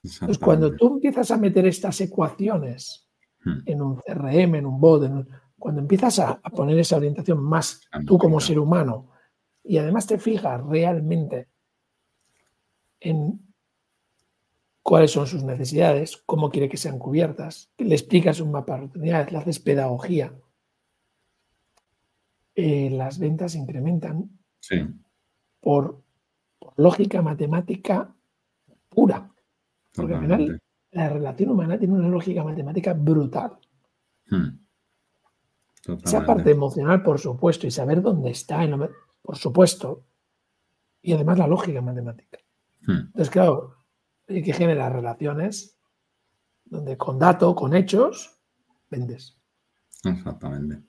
Entonces, 0.05 0.39
cuando 0.39 0.77
tú 0.77 0.95
empiezas 0.95 1.33
a 1.33 1.39
meter 1.39 1.67
estas 1.67 2.01
ecuaciones 2.01 3.09
hmm. 3.45 3.59
en 3.67 3.83
un 3.83 3.97
CRM, 3.97 4.55
en 4.55 4.67
un 4.67 4.81
bot, 4.81 5.03
en 5.03 5.13
un, 5.13 5.29
cuando 5.59 5.81
empiezas 5.81 6.19
a, 6.19 6.41
poner 6.41 6.79
esa 6.79 6.97
orientación 6.97 7.43
más 7.43 7.81
tú 8.07 8.19
como 8.19 8.41
ser 8.41 8.59
humano 8.59 9.11
y 9.63 9.79
además 9.79 10.07
te 10.07 10.19
fijas 10.19 10.65
realmente 10.65 11.49
en 13.01 13.41
cuáles 14.83 15.11
son 15.11 15.27
sus 15.27 15.45
necesidades, 15.45 16.17
cómo 16.25 16.51
quiere 16.51 16.69
que 16.69 16.77
sean 16.77 16.99
cubiertas, 16.99 17.71
le 17.79 17.95
explicas 17.95 18.41
un 18.41 18.53
mapa 18.53 18.75
de 18.75 18.85
oportunidades, 18.85 19.33
le 19.33 19.39
haces 19.39 19.59
pedagogía, 19.59 20.33
eh, 22.55 22.91
las 22.91 23.19
ventas 23.19 23.55
incrementan. 23.55 24.31
Sí. 24.61 24.85
por, 25.61 26.03
lógica 26.77 27.23
matemática 27.23 28.15
pura. 28.89 29.31
Porque 29.95 30.15
al 30.15 30.21
final 30.21 30.63
la 30.93 31.09
relación 31.09 31.51
humana 31.51 31.79
tiene 31.79 31.95
una 31.95 32.09
lógica 32.09 32.43
matemática 32.45 32.95
brutal. 32.95 33.59
Hmm. 34.27 34.59
Esa 36.05 36.27
parte 36.27 36.51
emocional, 36.51 37.03
por 37.03 37.19
supuesto, 37.19 37.67
y 37.67 37.71
saber 37.71 38.03
dónde 38.03 38.31
está, 38.31 38.61
por 39.23 39.37
supuesto, 39.37 40.05
y 41.01 41.13
además 41.13 41.39
la 41.39 41.47
lógica 41.47 41.81
matemática. 41.81 42.39
Hmm. 42.83 43.07
Entonces, 43.07 43.31
claro, 43.31 43.77
hay 44.29 44.43
que 44.43 44.53
generar 44.53 44.93
relaciones 44.93 45.79
donde 46.65 46.97
con 46.97 47.19
datos, 47.19 47.55
con 47.55 47.75
hechos, 47.75 48.39
vendes. 48.91 49.39
Exactamente. 50.05 50.83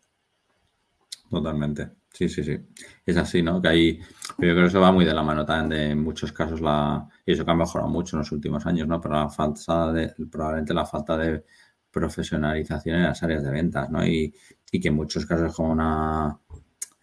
Totalmente. 1.29 1.91
Sí, 2.11 2.27
sí, 2.27 2.43
sí. 2.43 2.57
Es 3.05 3.17
así, 3.17 3.41
¿no? 3.41 3.61
Que 3.61 3.67
ahí, 3.67 3.99
yo 3.99 4.35
creo 4.37 4.55
que 4.55 4.65
eso 4.65 4.81
va 4.81 4.91
muy 4.91 5.05
de 5.05 5.13
la 5.13 5.23
mano 5.23 5.45
también 5.45 5.69
de 5.69 5.91
en 5.91 6.03
muchos 6.03 6.31
casos 6.31 6.59
la, 6.59 7.07
y 7.25 7.33
eso 7.33 7.45
que 7.45 7.51
ha 7.51 7.55
mejorado 7.55 7.89
mucho 7.89 8.15
en 8.15 8.19
los 8.19 8.31
últimos 8.31 8.65
años, 8.65 8.87
¿no? 8.87 8.99
Pero 8.99 9.15
la 9.15 9.29
falta 9.29 9.93
de, 9.93 10.13
probablemente 10.29 10.73
la 10.73 10.85
falta 10.85 11.15
de 11.17 11.45
profesionalización 11.91 12.97
en 12.97 13.03
las 13.03 13.23
áreas 13.23 13.43
de 13.43 13.51
ventas, 13.51 13.89
¿no? 13.89 14.05
Y, 14.05 14.33
y 14.71 14.79
que 14.79 14.89
en 14.89 14.95
muchos 14.95 15.25
casos 15.25 15.49
es 15.49 15.55
como 15.55 15.71
una 15.71 16.39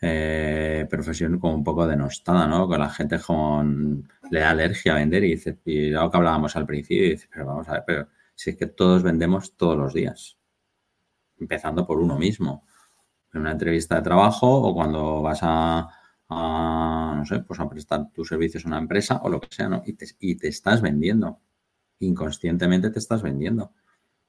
eh, 0.01 0.87
profesión 0.91 1.39
como 1.39 1.55
un 1.55 1.65
poco 1.65 1.87
denostada, 1.87 2.47
¿no? 2.47 2.69
Que 2.69 2.79
la 2.79 2.91
gente 2.91 3.19
con, 3.19 4.09
le 4.31 4.41
da 4.41 4.51
alergia 4.51 4.93
a 4.93 4.97
vender 4.97 5.25
y 5.25 5.31
dice, 5.31 5.59
y 5.65 5.95
algo 5.95 6.11
que 6.11 6.17
hablábamos 6.19 6.55
al 6.57 6.67
principio, 6.67 7.07
y 7.07 7.11
dice, 7.11 7.29
pero 7.33 7.47
vamos 7.47 7.69
a 7.69 7.73
ver, 7.73 7.85
pero 7.87 8.09
si 8.35 8.51
es 8.51 8.57
que 8.57 8.67
todos 8.67 9.03
vendemos 9.03 9.57
todos 9.57 9.77
los 9.77 9.95
días, 9.95 10.39
empezando 11.39 11.87
por 11.87 11.99
uno 11.99 12.19
mismo 12.19 12.67
en 13.33 13.41
una 13.43 13.53
entrevista 13.53 13.97
de 13.97 14.03
trabajo 14.03 14.49
o 14.49 14.75
cuando 14.75 15.23
vas 15.23 15.41
a, 15.43 15.89
no 16.29 17.25
sé, 17.25 17.41
pues 17.41 17.61
a 17.61 17.69
prestar 17.69 18.11
tus 18.13 18.29
servicios 18.29 18.65
a 18.65 18.69
una 18.69 18.79
empresa 18.79 19.21
o 19.23 19.29
lo 19.29 19.41
que 19.41 19.49
sea, 19.51 19.69
¿no? 19.69 19.83
Y 19.87 19.95
te, 19.95 20.07
y 20.19 20.37
te 20.37 20.49
estás 20.49 20.81
vendiendo. 20.83 21.41
Inconscientemente 22.01 22.91
te 22.91 22.99
estás 22.99 23.23
vendiendo. 23.23 23.73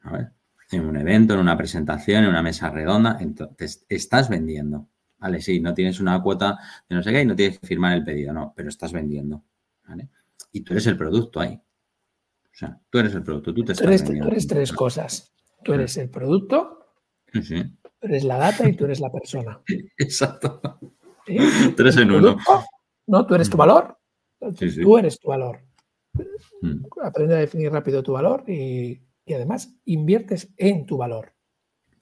A 0.02 0.12
ver, 0.12 0.32
en 0.72 0.86
un 0.86 0.98
evento, 0.98 1.34
en 1.34 1.40
una 1.40 1.58
presentación, 1.58 2.24
en 2.24 2.30
una 2.30 2.42
mesa 2.42 2.70
redonda, 2.70 3.18
entonces 3.20 3.86
estás 3.90 4.30
vendiendo. 4.30 4.88
Vale, 5.20 5.42
sí, 5.42 5.60
no 5.60 5.74
tienes 5.74 6.00
una 6.00 6.22
cuota 6.22 6.60
de 6.88 6.96
no 6.96 7.02
sé 7.02 7.12
qué 7.12 7.22
y 7.22 7.26
no 7.26 7.36
tienes 7.36 7.60
que 7.60 7.68
firmar 7.68 7.94
el 7.98 8.04
pedido, 8.04 8.34
no, 8.34 8.54
pero 8.56 8.70
estás 8.70 8.92
vendiendo. 8.92 9.44
¿vale? 9.88 10.10
Y 10.52 10.62
tú 10.62 10.74
eres 10.74 10.86
el 10.88 10.98
producto 10.98 11.40
ahí. 11.40 11.54
O 11.54 12.60
sea, 12.60 12.80
tú 12.90 13.00
eres 13.00 13.14
el 13.14 13.24
producto, 13.24 13.54
tú 13.54 13.64
te 13.64 13.72
estás 13.72 13.88
vendiendo. 13.88 14.26
Tú 14.26 14.32
eres 14.32 14.48
tres 14.48 14.72
cosas. 14.72 15.34
Tú 15.64 15.74
eres 15.74 15.98
el 15.98 16.10
producto, 16.10 16.86
sí 17.42 17.78
eres 18.02 18.24
la 18.24 18.38
data 18.38 18.68
y 18.68 18.74
tú 18.74 18.86
eres 18.86 19.00
la 19.00 19.12
persona. 19.12 19.62
Exacto. 19.98 20.62
Tres 21.76 21.98
en 21.98 22.12
uno. 22.12 22.38
No, 23.08 23.26
tú 23.26 23.36
eres 23.36 23.50
tu 23.50 23.58
mm. 23.58 23.60
valor. 23.60 23.98
Tú 24.40 24.98
eres 24.98 25.20
tu 25.20 25.30
valor. 25.30 25.60
Mm. 26.62 26.86
Aprende 27.04 27.36
a 27.36 27.40
definir 27.40 27.72
rápido 27.72 28.04
tu 28.04 28.14
valor 28.14 28.44
y, 28.48 29.02
además 29.34 29.76
inviertes 29.86 30.54
en 30.58 30.86
tu 30.86 30.98
valor. 30.98 31.34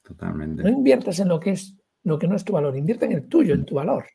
Totalmente. 0.01 0.63
No 0.63 0.69
inviertes 0.69 1.19
en 1.19 1.29
lo 1.29 1.39
que 1.39 1.51
es 1.51 1.75
lo 2.05 2.19
que 2.19 2.27
no 2.27 2.35
es 2.35 2.45
tu 2.45 2.53
valor, 2.53 2.77
invierte 2.77 3.05
en 3.05 3.13
el 3.13 3.27
tuyo, 3.27 3.55
en 3.55 3.65
tu 3.65 3.75
valor. 3.75 4.05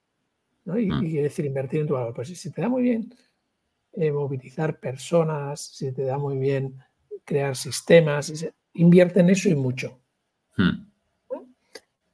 ¿no? 0.64 0.78
Y, 0.78 0.88
mm. 0.88 1.00
quiere 1.00 1.22
decir 1.24 1.44
invertir 1.44 1.80
en 1.80 1.88
tu 1.88 1.94
valor. 1.94 2.14
Pues 2.14 2.28
si 2.28 2.50
te 2.50 2.62
da 2.62 2.68
muy 2.68 2.82
bien 2.82 3.12
eh, 3.92 4.12
movilizar 4.12 4.78
personas, 4.78 5.60
si 5.60 5.92
te 5.92 6.04
da 6.04 6.16
muy 6.16 6.38
bien 6.38 6.78
crear 7.24 7.56
sistemas, 7.56 8.32
invierte 8.74 9.20
en 9.20 9.30
eso 9.30 9.48
y 9.48 9.56
mucho. 9.56 10.00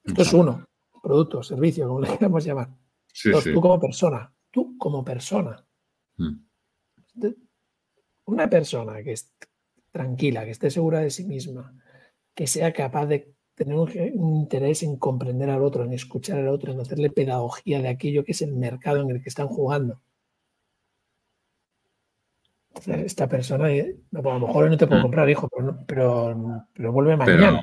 Esto 0.02 0.22
es 0.22 0.32
uno, 0.32 0.66
producto, 1.02 1.42
servicio, 1.42 1.86
como 1.86 2.00
le 2.00 2.08
queramos 2.18 2.44
llamar. 2.44 2.70
Tú 3.22 3.60
como 3.60 3.78
persona, 3.78 4.32
tú 4.50 4.78
como 4.78 5.04
persona. 5.04 5.62
Hmm. 6.16 6.36
Una 8.24 8.48
persona 8.48 9.02
que 9.02 9.12
es 9.12 9.34
tranquila, 9.96 10.44
que 10.44 10.50
esté 10.50 10.70
segura 10.70 11.00
de 11.00 11.10
sí 11.10 11.24
misma, 11.24 11.74
que 12.34 12.46
sea 12.46 12.72
capaz 12.72 13.06
de 13.06 13.32
tener 13.54 13.76
un, 13.76 13.90
interés 14.42 14.82
en 14.82 14.96
comprender 14.96 15.48
al 15.48 15.62
otro, 15.62 15.84
en 15.84 15.94
escuchar 15.94 16.38
al 16.38 16.48
otro, 16.48 16.72
en 16.72 16.80
hacerle 16.80 17.08
pedagogía 17.10 17.80
de 17.80 17.88
aquello 17.88 18.22
que 18.22 18.32
es 18.32 18.42
el 18.42 18.52
mercado 18.52 19.00
en 19.00 19.10
el 19.10 19.22
que 19.22 19.30
están 19.30 19.48
jugando. 19.48 20.02
Esta 22.86 23.26
persona, 23.26 23.72
eh, 23.72 23.96
a 24.12 24.20
lo 24.20 24.40
mejor 24.40 24.68
no 24.68 24.76
te 24.76 24.86
puedo 24.86 25.00
hmm. 25.00 25.02
comprar, 25.02 25.30
hijo, 25.30 25.48
pero, 25.86 26.66
pero, 26.74 26.92
vuelve 26.92 27.16
mañana. 27.16 27.62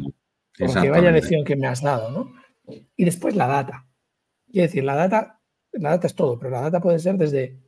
Porque 0.58 0.90
vaya 0.90 1.12
lección 1.12 1.44
que 1.46 1.56
me 1.56 1.68
has 1.68 1.84
dado, 1.84 2.10
¿no? 2.10 2.34
Y 2.96 3.06
después 3.06 3.36
la 3.36 3.46
data. 3.46 3.86
Quiere 4.52 4.68
decir, 4.68 4.84
la 4.84 4.96
data, 4.96 5.40
la 5.74 5.92
data 5.92 6.08
es 6.08 6.16
todo, 6.16 6.40
pero 6.40 6.50
la 6.50 6.62
data 6.62 6.82
puede 6.82 6.98
ser 6.98 7.16
desde, 7.16 7.60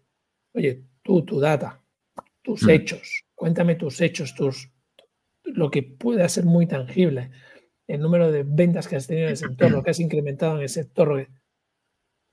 oye, 0.53 0.85
tú, 1.03 1.23
tu 1.23 1.39
data, 1.39 1.83
tus 2.41 2.63
mm. 2.63 2.69
hechos, 2.71 3.24
cuéntame 3.35 3.75
tus 3.75 4.01
hechos, 4.01 4.33
tus, 4.33 4.71
lo 5.43 5.69
que 5.69 5.83
pueda 5.83 6.27
ser 6.29 6.45
muy 6.45 6.67
tangible, 6.67 7.31
el 7.87 8.01
número 8.01 8.31
de 8.31 8.43
ventas 8.43 8.87
que 8.87 8.95
has 8.95 9.07
tenido 9.07 9.27
en 9.27 9.31
el 9.31 9.37
sector, 9.37 9.71
lo 9.71 9.83
que 9.83 9.91
has 9.91 9.99
incrementado 9.99 10.55
en 10.55 10.63
el 10.63 10.69
sector. 10.69 11.29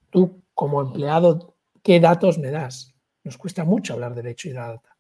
Tú, 0.09 0.43
como 0.55 0.81
empleado, 0.81 1.57
¿qué 1.83 2.01
datos 2.01 2.39
me 2.39 2.51
das? 2.51 2.95
Nos 3.25 3.37
cuesta 3.37 3.65
mucho 3.65 3.93
hablar 3.93 4.15
del 4.15 4.29
hecho 4.29 4.49
y 4.49 4.53
la 4.53 4.69
data. 4.69 4.97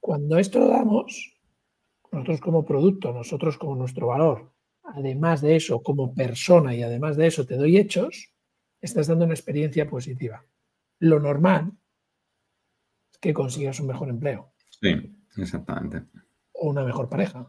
Cuando 0.00 0.38
esto 0.38 0.58
lo 0.58 0.68
damos, 0.68 1.36
nosotros 2.12 2.40
como 2.40 2.64
producto, 2.64 3.12
nosotros 3.12 3.56
como 3.56 3.76
nuestro 3.76 4.08
valor, 4.08 4.52
además 4.82 5.40
de 5.40 5.56
eso, 5.56 5.82
como 5.82 6.14
persona 6.14 6.74
y 6.74 6.82
además 6.82 7.16
de 7.16 7.26
eso 7.26 7.46
te 7.46 7.56
doy 7.56 7.78
hechos, 7.78 8.32
estás 8.80 9.06
dando 9.06 9.24
una 9.24 9.34
experiencia 9.34 9.88
positiva. 9.88 10.44
Lo 10.98 11.20
normal 11.20 11.72
es 13.12 13.18
que 13.18 13.32
consigas 13.32 13.80
un 13.80 13.88
mejor 13.88 14.08
empleo. 14.08 14.49
Sí, 14.80 15.16
exactamente. 15.36 16.04
O 16.52 16.70
una 16.70 16.84
mejor 16.84 17.08
pareja. 17.08 17.48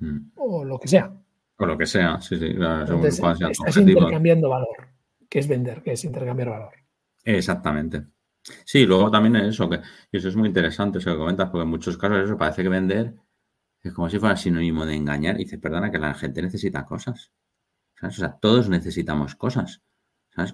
Mm. 0.00 0.32
O 0.36 0.64
lo 0.64 0.78
que 0.78 0.88
sea. 0.88 1.12
O 1.58 1.66
lo 1.66 1.76
que 1.76 1.86
sea, 1.86 2.20
sí, 2.20 2.38
sí. 2.38 2.56
estás 3.04 3.76
intercambiando 3.76 4.48
valor, 4.48 4.88
que 5.28 5.40
es 5.40 5.48
vender, 5.48 5.82
que 5.82 5.92
es 5.92 6.04
intercambiar 6.04 6.50
valor. 6.50 6.72
Exactamente. 7.24 8.06
Sí, 8.64 8.86
luego 8.86 9.10
también 9.10 9.36
eso, 9.36 9.68
que 9.68 9.80
y 10.12 10.18
eso 10.18 10.28
es 10.28 10.36
muy 10.36 10.48
interesante, 10.48 10.98
eso 10.98 11.10
que 11.10 11.16
comentas, 11.16 11.50
porque 11.50 11.64
en 11.64 11.70
muchos 11.70 11.98
casos 11.98 12.24
eso 12.24 12.38
parece 12.38 12.62
que 12.62 12.68
vender 12.68 13.14
es 13.82 13.92
como 13.92 14.08
si 14.08 14.18
fuera 14.18 14.36
sinónimo 14.36 14.84
de 14.86 14.94
engañar. 14.94 15.36
Y 15.36 15.44
dice, 15.44 15.58
perdona, 15.58 15.90
que 15.90 15.98
la 15.98 16.14
gente 16.14 16.42
necesita 16.42 16.84
cosas. 16.84 17.32
O 18.02 18.10
sea, 18.10 18.38
todos 18.38 18.68
necesitamos 18.68 19.34
cosas. 19.34 19.82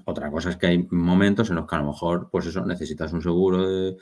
Otra 0.06 0.30
cosa 0.30 0.50
es 0.50 0.56
que 0.56 0.66
hay 0.66 0.88
momentos 0.90 1.50
en 1.50 1.56
los 1.56 1.66
que 1.66 1.74
a 1.74 1.78
lo 1.80 1.88
mejor, 1.88 2.30
pues 2.30 2.46
eso, 2.46 2.64
necesitas 2.64 3.12
un 3.12 3.20
seguro 3.20 3.68
de 3.68 3.96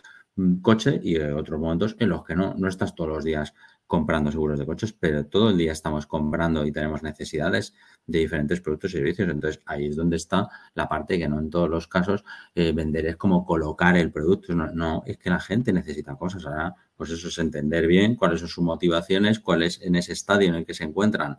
coche 0.63 1.01
y 1.03 1.19
otros 1.19 1.61
momentos 1.61 1.97
en 1.99 2.09
los 2.09 2.25
que 2.25 2.35
no, 2.35 2.55
no 2.57 2.69
estás 2.69 2.95
todos 2.95 3.11
los 3.11 3.25
días 3.25 3.55
comprando 3.87 4.33
seguros 4.33 4.59
de 4.59 4.65
coches, 4.65 4.95
pero 4.95 5.27
todo 5.27 5.51
el 5.51 5.59
día 5.59 5.73
estamos 5.73 6.07
comprando 6.07 6.65
y 6.65 6.73
tenemos 6.73 7.03
necesidades 7.03 7.75
de 8.07 8.21
diferentes 8.21 8.63
productos 8.63 8.93
y 8.93 8.97
servicios. 8.97 9.29
Entonces, 9.29 9.63
ahí 9.67 9.89
es 9.89 9.97
donde 9.97 10.17
está 10.17 10.49
la 10.75 10.89
parte 10.89 11.19
que 11.19 11.29
no 11.29 11.39
en 11.39 11.51
todos 11.51 11.69
los 11.69 11.89
casos 11.89 12.25
eh, 12.55 12.73
vender 12.73 13.05
es 13.05 13.17
como 13.17 13.45
colocar 13.45 13.95
el 13.99 14.11
producto. 14.11 14.55
No, 14.55 14.73
no, 14.73 15.03
es 15.05 15.19
que 15.19 15.29
la 15.29 15.41
gente 15.41 15.75
necesita 15.75 16.17
cosas. 16.17 16.47
Ahora, 16.47 16.75
pues 16.97 17.11
eso 17.11 17.29
es 17.29 17.37
entender 17.37 17.87
bien 17.87 18.17
cuáles 18.17 18.41
son 18.41 18.49
sus 18.49 18.65
motivaciones, 18.65 19.41
cuál 19.41 19.63
es 19.63 19.83
en 19.83 19.95
ese 19.97 20.15
estadio 20.15 20.49
en 20.49 20.55
el 20.55 20.65
que 20.65 20.73
se 20.73 20.85
encuentran 20.85 21.37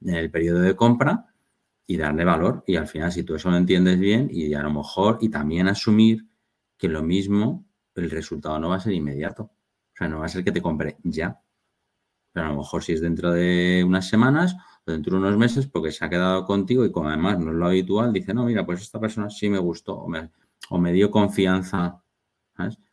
en 0.00 0.14
el 0.14 0.30
periodo 0.30 0.60
de 0.60 0.74
compra 0.74 1.26
y 1.86 1.98
darle 1.98 2.24
valor. 2.24 2.64
Y 2.66 2.76
al 2.76 2.86
final, 2.86 3.12
si 3.12 3.24
tú 3.24 3.34
eso 3.34 3.50
lo 3.50 3.58
entiendes 3.58 3.98
bien 3.98 4.28
y 4.32 4.54
a 4.54 4.62
lo 4.62 4.72
mejor, 4.72 5.18
y 5.20 5.28
también 5.28 5.68
asumir 5.68 6.26
que 6.78 6.88
lo 6.88 7.02
mismo, 7.02 7.66
el 8.00 8.10
resultado 8.10 8.58
no 8.58 8.68
va 8.68 8.76
a 8.76 8.80
ser 8.80 8.92
inmediato. 8.92 9.42
O 9.44 9.96
sea, 9.96 10.08
no 10.08 10.20
va 10.20 10.26
a 10.26 10.28
ser 10.28 10.44
que 10.44 10.52
te 10.52 10.62
compre 10.62 10.98
ya. 11.02 11.40
Pero 12.32 12.46
a 12.46 12.48
lo 12.50 12.58
mejor 12.58 12.82
si 12.82 12.92
es 12.92 13.00
dentro 13.00 13.32
de 13.32 13.84
unas 13.86 14.08
semanas 14.08 14.56
o 14.86 14.92
dentro 14.92 15.12
de 15.12 15.26
unos 15.26 15.36
meses, 15.36 15.66
porque 15.66 15.90
se 15.90 16.04
ha 16.04 16.10
quedado 16.10 16.44
contigo 16.44 16.84
y 16.84 16.92
como 16.92 17.08
además 17.08 17.38
no 17.38 17.50
es 17.50 17.56
lo 17.56 17.66
habitual, 17.66 18.12
dice, 18.12 18.32
no, 18.32 18.44
mira, 18.44 18.64
pues 18.64 18.82
esta 18.82 19.00
persona 19.00 19.30
sí 19.30 19.48
me 19.48 19.58
gustó 19.58 19.96
o 19.98 20.08
me, 20.78 20.92
dio 20.92 21.10
confianza. 21.10 22.02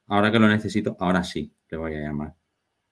Ahora 0.07 0.31
que 0.31 0.39
lo 0.39 0.47
necesito, 0.47 0.95
ahora 0.99 1.23
sí 1.23 1.53
le 1.69 1.77
voy 1.77 1.95
a 1.95 2.01
llamar. 2.01 2.35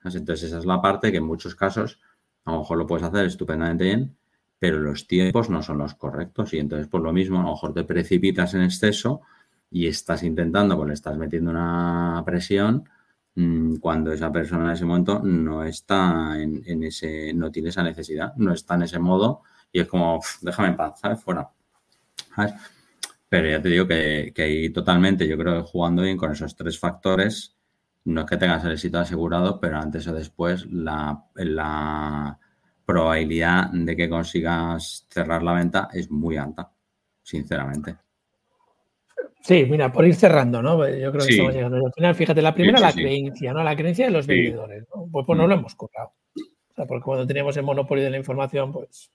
Entonces 0.04 0.44
esa 0.44 0.60
es 0.60 0.66
la 0.66 0.82
parte 0.82 1.12
que 1.12 1.18
en 1.18 1.26
muchos 1.26 1.56
casos 1.56 2.00
a 2.46 2.52
lo 2.52 2.60
mejor 2.60 2.78
lo 2.78 2.86
puedes 2.86 3.06
hacer 3.06 3.26
estupendamente 3.26 3.86
bien, 3.86 4.16
pero 4.60 4.80
los 4.80 5.08
tiempos 5.08 5.50
no 5.50 5.64
son 5.64 5.80
los 5.80 5.96
correctos 5.96 6.54
y 6.54 6.60
entonces 6.60 6.88
por 6.88 7.02
lo 7.02 7.12
mismo 7.12 7.40
a 7.40 7.44
lo 7.44 7.50
mejor 7.52 7.74
te 7.74 7.84
precipitas 7.84 8.54
en 8.54 8.62
exceso 8.62 9.22
y 9.70 9.88
estás 9.88 10.24
intentando, 10.24 10.76
pues 10.78 10.88
le 10.88 10.94
estás 10.94 11.18
metiendo 11.18 11.52
una 11.52 12.22
presión 12.26 12.88
mm, 13.36 13.76
cuando 13.78 14.12
esa 14.14 14.32
persona 14.32 14.66
en 14.66 14.72
ese 14.72 14.86
momento 14.86 15.20
no 15.24 15.64
está 15.64 16.42
en, 16.42 16.84
ese, 16.84 17.34
no 17.34 17.52
tiene 17.52 17.70
esa 17.70 17.84
necesidad, 17.84 18.34
no 18.38 18.54
está 18.54 18.76
en 18.76 18.84
ese 18.84 19.00
modo 19.00 19.44
y 19.72 19.80
es 19.82 19.88
como, 19.88 20.22
déjame 20.42 20.70
en 20.70 20.78
paz, 20.78 21.00
¿sabes? 21.00 21.22
Fuera. 21.22 21.50
Pero 23.30 23.50
ya 23.50 23.62
te 23.62 23.70
digo 23.70 23.88
que, 23.88 24.32
que 24.34 24.44
ahí 24.44 24.70
totalmente, 24.72 25.28
yo 25.28 25.38
creo 25.38 25.62
que 25.62 25.70
jugando 25.70 26.04
bien 26.04 26.18
con 26.18 26.32
esos 26.32 26.56
tres 26.56 26.80
factores, 26.80 27.56
no 28.06 28.22
es 28.22 28.28
que 28.28 28.38
tengas 28.38 28.64
el 28.64 28.74
éxito 28.74 29.00
asegurado, 29.00 29.60
pero 29.60 29.78
antes 29.78 30.08
o 30.08 30.14
después 30.14 30.66
la, 30.72 31.26
la 31.36 32.40
probabilidad 32.86 33.72
de 33.72 33.96
que 33.96 34.10
consigas 34.10 35.08
cerrar 35.10 35.44
la 35.44 35.54
venta 35.54 35.90
es 35.92 36.10
muy 36.12 36.38
alta, 36.38 36.72
sinceramente. 37.24 38.05
Sí, 39.46 39.64
mira, 39.70 39.92
por 39.92 40.04
ir 40.08 40.16
cerrando, 40.16 40.60
¿no? 40.60 40.90
Yo 40.90 41.12
creo 41.12 41.24
que 41.24 41.34
estamos 41.34 41.54
llegando 41.54 41.78
al 41.78 41.94
final. 41.94 42.16
Fíjate, 42.16 42.42
la 42.42 42.56
primera, 42.56 42.80
la 42.80 42.92
creencia, 42.92 43.54
¿no? 43.54 43.64
La 43.64 43.76
creencia 43.76 44.08
de 44.08 44.12
los 44.12 44.26
vendedores, 44.26 44.88
¿no? 44.92 45.08
Pues, 45.12 45.24
pues 45.24 45.38
no 45.38 45.46
mm. 45.46 45.50
lo 45.50 45.54
hemos 45.54 45.76
currado. 45.76 46.14
O 46.36 46.74
sea, 46.74 46.88
porque 46.88 47.04
cuando 47.04 47.28
teníamos 47.28 47.56
el 47.56 47.62
monopolio 47.62 48.04
de 48.04 48.10
la 48.10 48.18
información, 48.18 48.72
pues, 48.72 49.12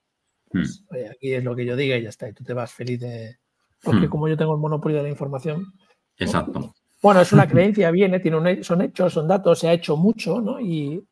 pues 0.49 0.85
mm. 0.89 0.95
oye, 0.95 1.09
aquí 1.09 1.35
es 1.35 1.43
lo 1.43 1.57
que 1.57 1.67
yo 1.67 1.75
diga 1.75 1.97
y 1.97 2.05
ya 2.05 2.11
está. 2.11 2.29
Y 2.29 2.33
tú 2.33 2.45
te 2.45 2.55
vas 2.55 2.73
feliz 2.73 3.01
de. 3.01 3.39
Porque 3.83 4.07
mm. 4.07 4.11
como 4.11 4.29
yo 4.29 4.37
tengo 4.37 4.55
el 4.55 4.61
monopolio 4.61 4.99
de 4.99 5.03
la 5.03 5.09
información. 5.09 5.75
Exacto. 6.17 6.77
Bueno, 7.03 7.23
es 7.23 7.33
una 7.33 7.49
creencia, 7.49 7.91
viene, 7.91 8.21
tiene 8.21 8.63
son 8.63 8.83
hechos, 8.83 9.13
son 9.13 9.27
datos, 9.27 9.59
se 9.59 9.69
ha 9.69 9.73
hecho 9.73 9.97
mucho, 9.97 10.41
¿no? 10.41 10.61
Y, 10.61 11.05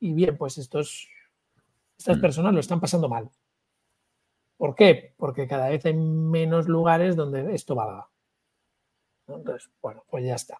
y 0.00 0.12
bien, 0.12 0.36
pues 0.36 0.58
estos, 0.58 1.08
estas 1.96 2.18
personas 2.18 2.52
lo 2.52 2.60
están 2.60 2.78
pasando 2.78 3.08
mal. 3.08 3.30
¿Por 4.58 4.74
qué? 4.74 5.14
Porque 5.16 5.48
cada 5.48 5.70
vez 5.70 5.82
hay 5.86 5.94
menos 5.94 6.68
lugares 6.68 7.16
donde 7.16 7.54
esto 7.54 7.74
valga. 7.74 8.10
Entonces, 9.36 9.70
bueno, 9.80 10.04
pues 10.08 10.24
ya 10.24 10.34
está. 10.34 10.58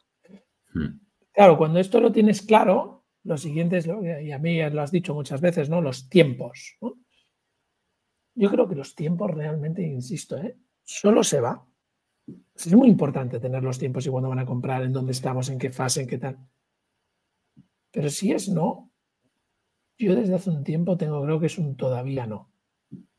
Hmm. 0.73 1.01
Claro, 1.33 1.57
cuando 1.57 1.79
esto 1.79 2.01
lo 2.01 2.13
tienes 2.13 2.43
claro, 2.43 3.05
lo 3.25 3.37
siguiente 3.37 3.79
es, 3.79 3.87
y 3.87 4.33
a 4.33 4.39
mí 4.39 4.71
lo 4.71 4.83
has 4.83 4.91
dicho 4.91 5.15
muchas 5.15 5.41
veces, 5.41 5.69
¿no? 5.69 5.81
Los 5.81 6.09
tiempos. 6.09 6.77
Yo 8.35 8.51
creo 8.51 8.69
que 8.69 8.75
los 8.75 8.95
tiempos 8.95 9.31
realmente, 9.31 9.83
insisto, 9.83 10.37
¿eh? 10.39 10.57
solo 10.83 11.23
se 11.23 11.41
va. 11.41 11.67
Es 12.55 12.73
muy 12.75 12.89
importante 12.89 13.41
tener 13.41 13.63
los 13.63 13.79
tiempos 13.79 14.07
y 14.07 14.11
cuándo 14.11 14.29
van 14.29 14.39
a 14.39 14.47
comprar, 14.47 14.83
en 14.83 14.93
dónde 14.93 15.13
estamos, 15.13 15.49
en 15.49 15.59
qué 15.59 15.71
fase, 15.71 16.03
en 16.03 16.07
qué 16.07 16.19
tal. 16.19 16.39
Pero 17.91 18.09
si 18.09 18.33
es 18.33 18.49
no, 18.49 18.91
yo 19.99 20.15
desde 20.15 20.35
hace 20.35 20.51
un 20.51 20.65
tiempo 20.65 20.97
tengo, 20.97 21.23
creo 21.23 21.41
que 21.41 21.47
es 21.47 21.59
un 21.59 21.77
todavía 21.77 22.27
no. 22.27 22.51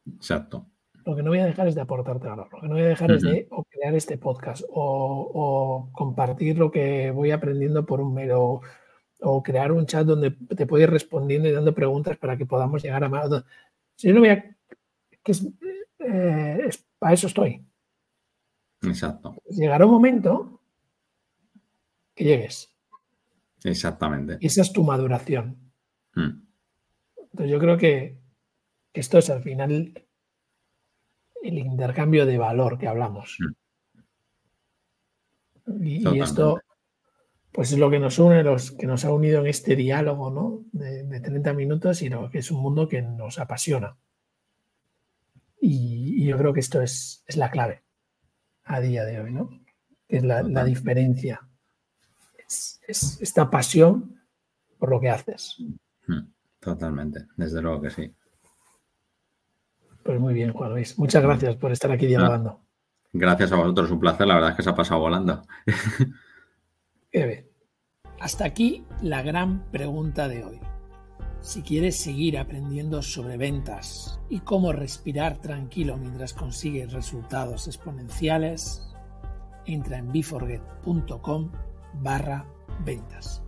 Exacto 0.06 0.71
lo 1.06 1.16
que 1.16 1.24
no 1.24 1.30
voy 1.30 1.40
a 1.40 1.46
dejar 1.46 1.68
es 1.68 1.76
de 1.76 1.82
aportarte 1.82 2.28
valor, 2.28 2.48
lo 2.52 2.62
que 2.62 2.68
no 2.68 2.74
voy 2.76 2.84
a 2.84 2.88
dejar 2.88 3.12
es 3.12 3.22
de 3.24 3.48
crear 3.70 3.96
este 3.96 4.18
podcast 4.18 4.64
o, 4.70 5.90
compartir 5.94 6.58
lo 6.58 6.72
que 6.72 7.12
voy 7.12 7.32
aprendiendo 7.32 7.86
por 7.86 8.02
un 8.02 8.14
mero 8.14 8.62
o 9.22 9.44
crear 9.44 9.72
un 9.72 9.86
chat 9.86 10.06
donde 10.06 10.32
te 10.32 10.66
puedo 10.66 10.84
ir 10.84 10.90
respondiendo 10.90 11.48
y 11.48 11.52
dando 11.52 11.74
preguntas 11.74 12.18
para 12.18 12.38
que 12.38 12.46
podamos 12.46 12.84
llegar 12.84 13.04
a 13.04 13.10
más. 13.10 13.30
Si 13.96 14.08
yo 14.08 14.14
no 14.14 14.20
voy 14.22 14.30
a... 14.30 14.56
Que 15.24 15.32
eh, 16.00 16.62
es, 16.68 16.84
para 16.98 17.14
eso 17.14 17.28
estoy. 17.28 17.64
Exacto. 18.82 19.36
Llegará 19.50 19.86
un 19.86 19.92
momento 19.92 20.62
que 22.16 22.24
llegues. 22.24 22.76
Exactamente. 23.64 24.38
Y 24.40 24.48
esa 24.48 24.62
es 24.62 24.74
tu 24.74 24.84
maduración. 24.84 25.72
Hmm. 26.16 26.48
Entonces 27.16 27.52
yo 27.52 27.60
creo 27.60 27.78
que 27.78 28.20
esto 28.94 29.20
es 29.20 29.30
al 29.30 29.44
final 29.44 29.94
el 31.42 31.58
intercambio 31.58 32.26
de 32.26 32.38
valor 32.38 32.78
que 32.78 32.88
hablamos. 32.88 33.38
Mm. 33.40 33.54
Y, 35.84 36.20
esto, 36.20 36.62
pues 37.52 37.72
es 37.72 37.78
lo 37.78 37.90
que 37.90 38.00
nos 38.00 38.20
une, 38.20 38.44
los 38.44 38.72
que 38.72 38.88
nos 38.88 39.06
ha 39.06 39.14
unido 39.14 39.42
en 39.42 39.48
este 39.48 39.76
diálogo 39.76 40.32
¿no? 40.32 40.66
de, 40.72 41.20
30 41.20 41.54
minutos 41.54 42.02
y 42.02 42.10
lo 42.10 42.30
que 42.30 42.40
es 42.40 42.52
un 42.52 42.62
mundo 42.62 42.88
que 42.88 43.02
nos 43.02 43.40
apasiona. 43.40 43.98
Y, 45.60 46.26
yo 46.26 46.38
creo 46.38 46.54
que 46.54 46.60
esto 46.60 46.82
es, 46.82 47.24
es, 47.28 47.38
la 47.38 47.52
clave 47.52 47.84
a 48.64 48.80
día 48.80 49.06
de 49.06 49.20
hoy, 49.20 49.32
¿no? 49.32 49.50
Que 50.08 50.18
es 50.18 50.24
la, 50.24 50.64
diferencia. 50.64 51.48
Es, 52.48 52.80
esta 53.22 53.50
pasión 53.50 54.20
por 54.78 54.90
lo 54.90 55.00
que 55.00 55.10
haces. 55.10 55.58
Mm. 56.08 56.28
Totalmente, 56.60 57.26
desde 57.38 57.62
luego 57.62 57.82
que 57.82 57.90
sí. 57.90 58.14
Pues 60.04 60.20
muy 60.20 60.34
bien, 60.34 60.54
Juan 60.54 60.72
Luis. 60.72 60.98
Muchas 60.98 61.22
gracias 61.22 61.56
por 61.56 61.72
estar 61.72 61.92
aquí 61.92 62.08
dialogando. 62.08 62.62
Gracias 63.14 63.52
a 63.52 63.58
vosotros, 63.58 63.92
un 63.92 64.00
placer. 64.00 64.28
La 64.28 64.36
verdad 64.36 64.52
es 64.52 64.56
que 64.56 64.64
se 64.64 64.70
ha 64.70 64.76
pasado 64.76 65.02
volando. 65.02 65.42
Qué 67.12 67.26
bien. 67.26 67.48
Hasta 68.20 68.46
aquí 68.46 68.86
la 69.02 69.22
gran 69.22 69.70
pregunta 69.72 70.28
de 70.28 70.44
hoy. 70.44 70.60
Si 71.42 71.64
quieres 71.64 72.00
seguir 72.00 72.38
aprendiendo 72.38 73.02
sobre 73.02 73.36
ventas 73.36 74.20
y 74.30 74.42
cómo 74.42 74.72
respirar 74.72 75.38
tranquilo 75.38 75.98
mientras 75.98 76.34
consigues 76.34 76.94
resultados 76.94 77.68
exponenciales, 77.68 78.88
entra 79.66 79.98
en 79.98 80.12
biforget.com 80.12 81.52
barra 81.96 82.46
ventas. 82.86 83.44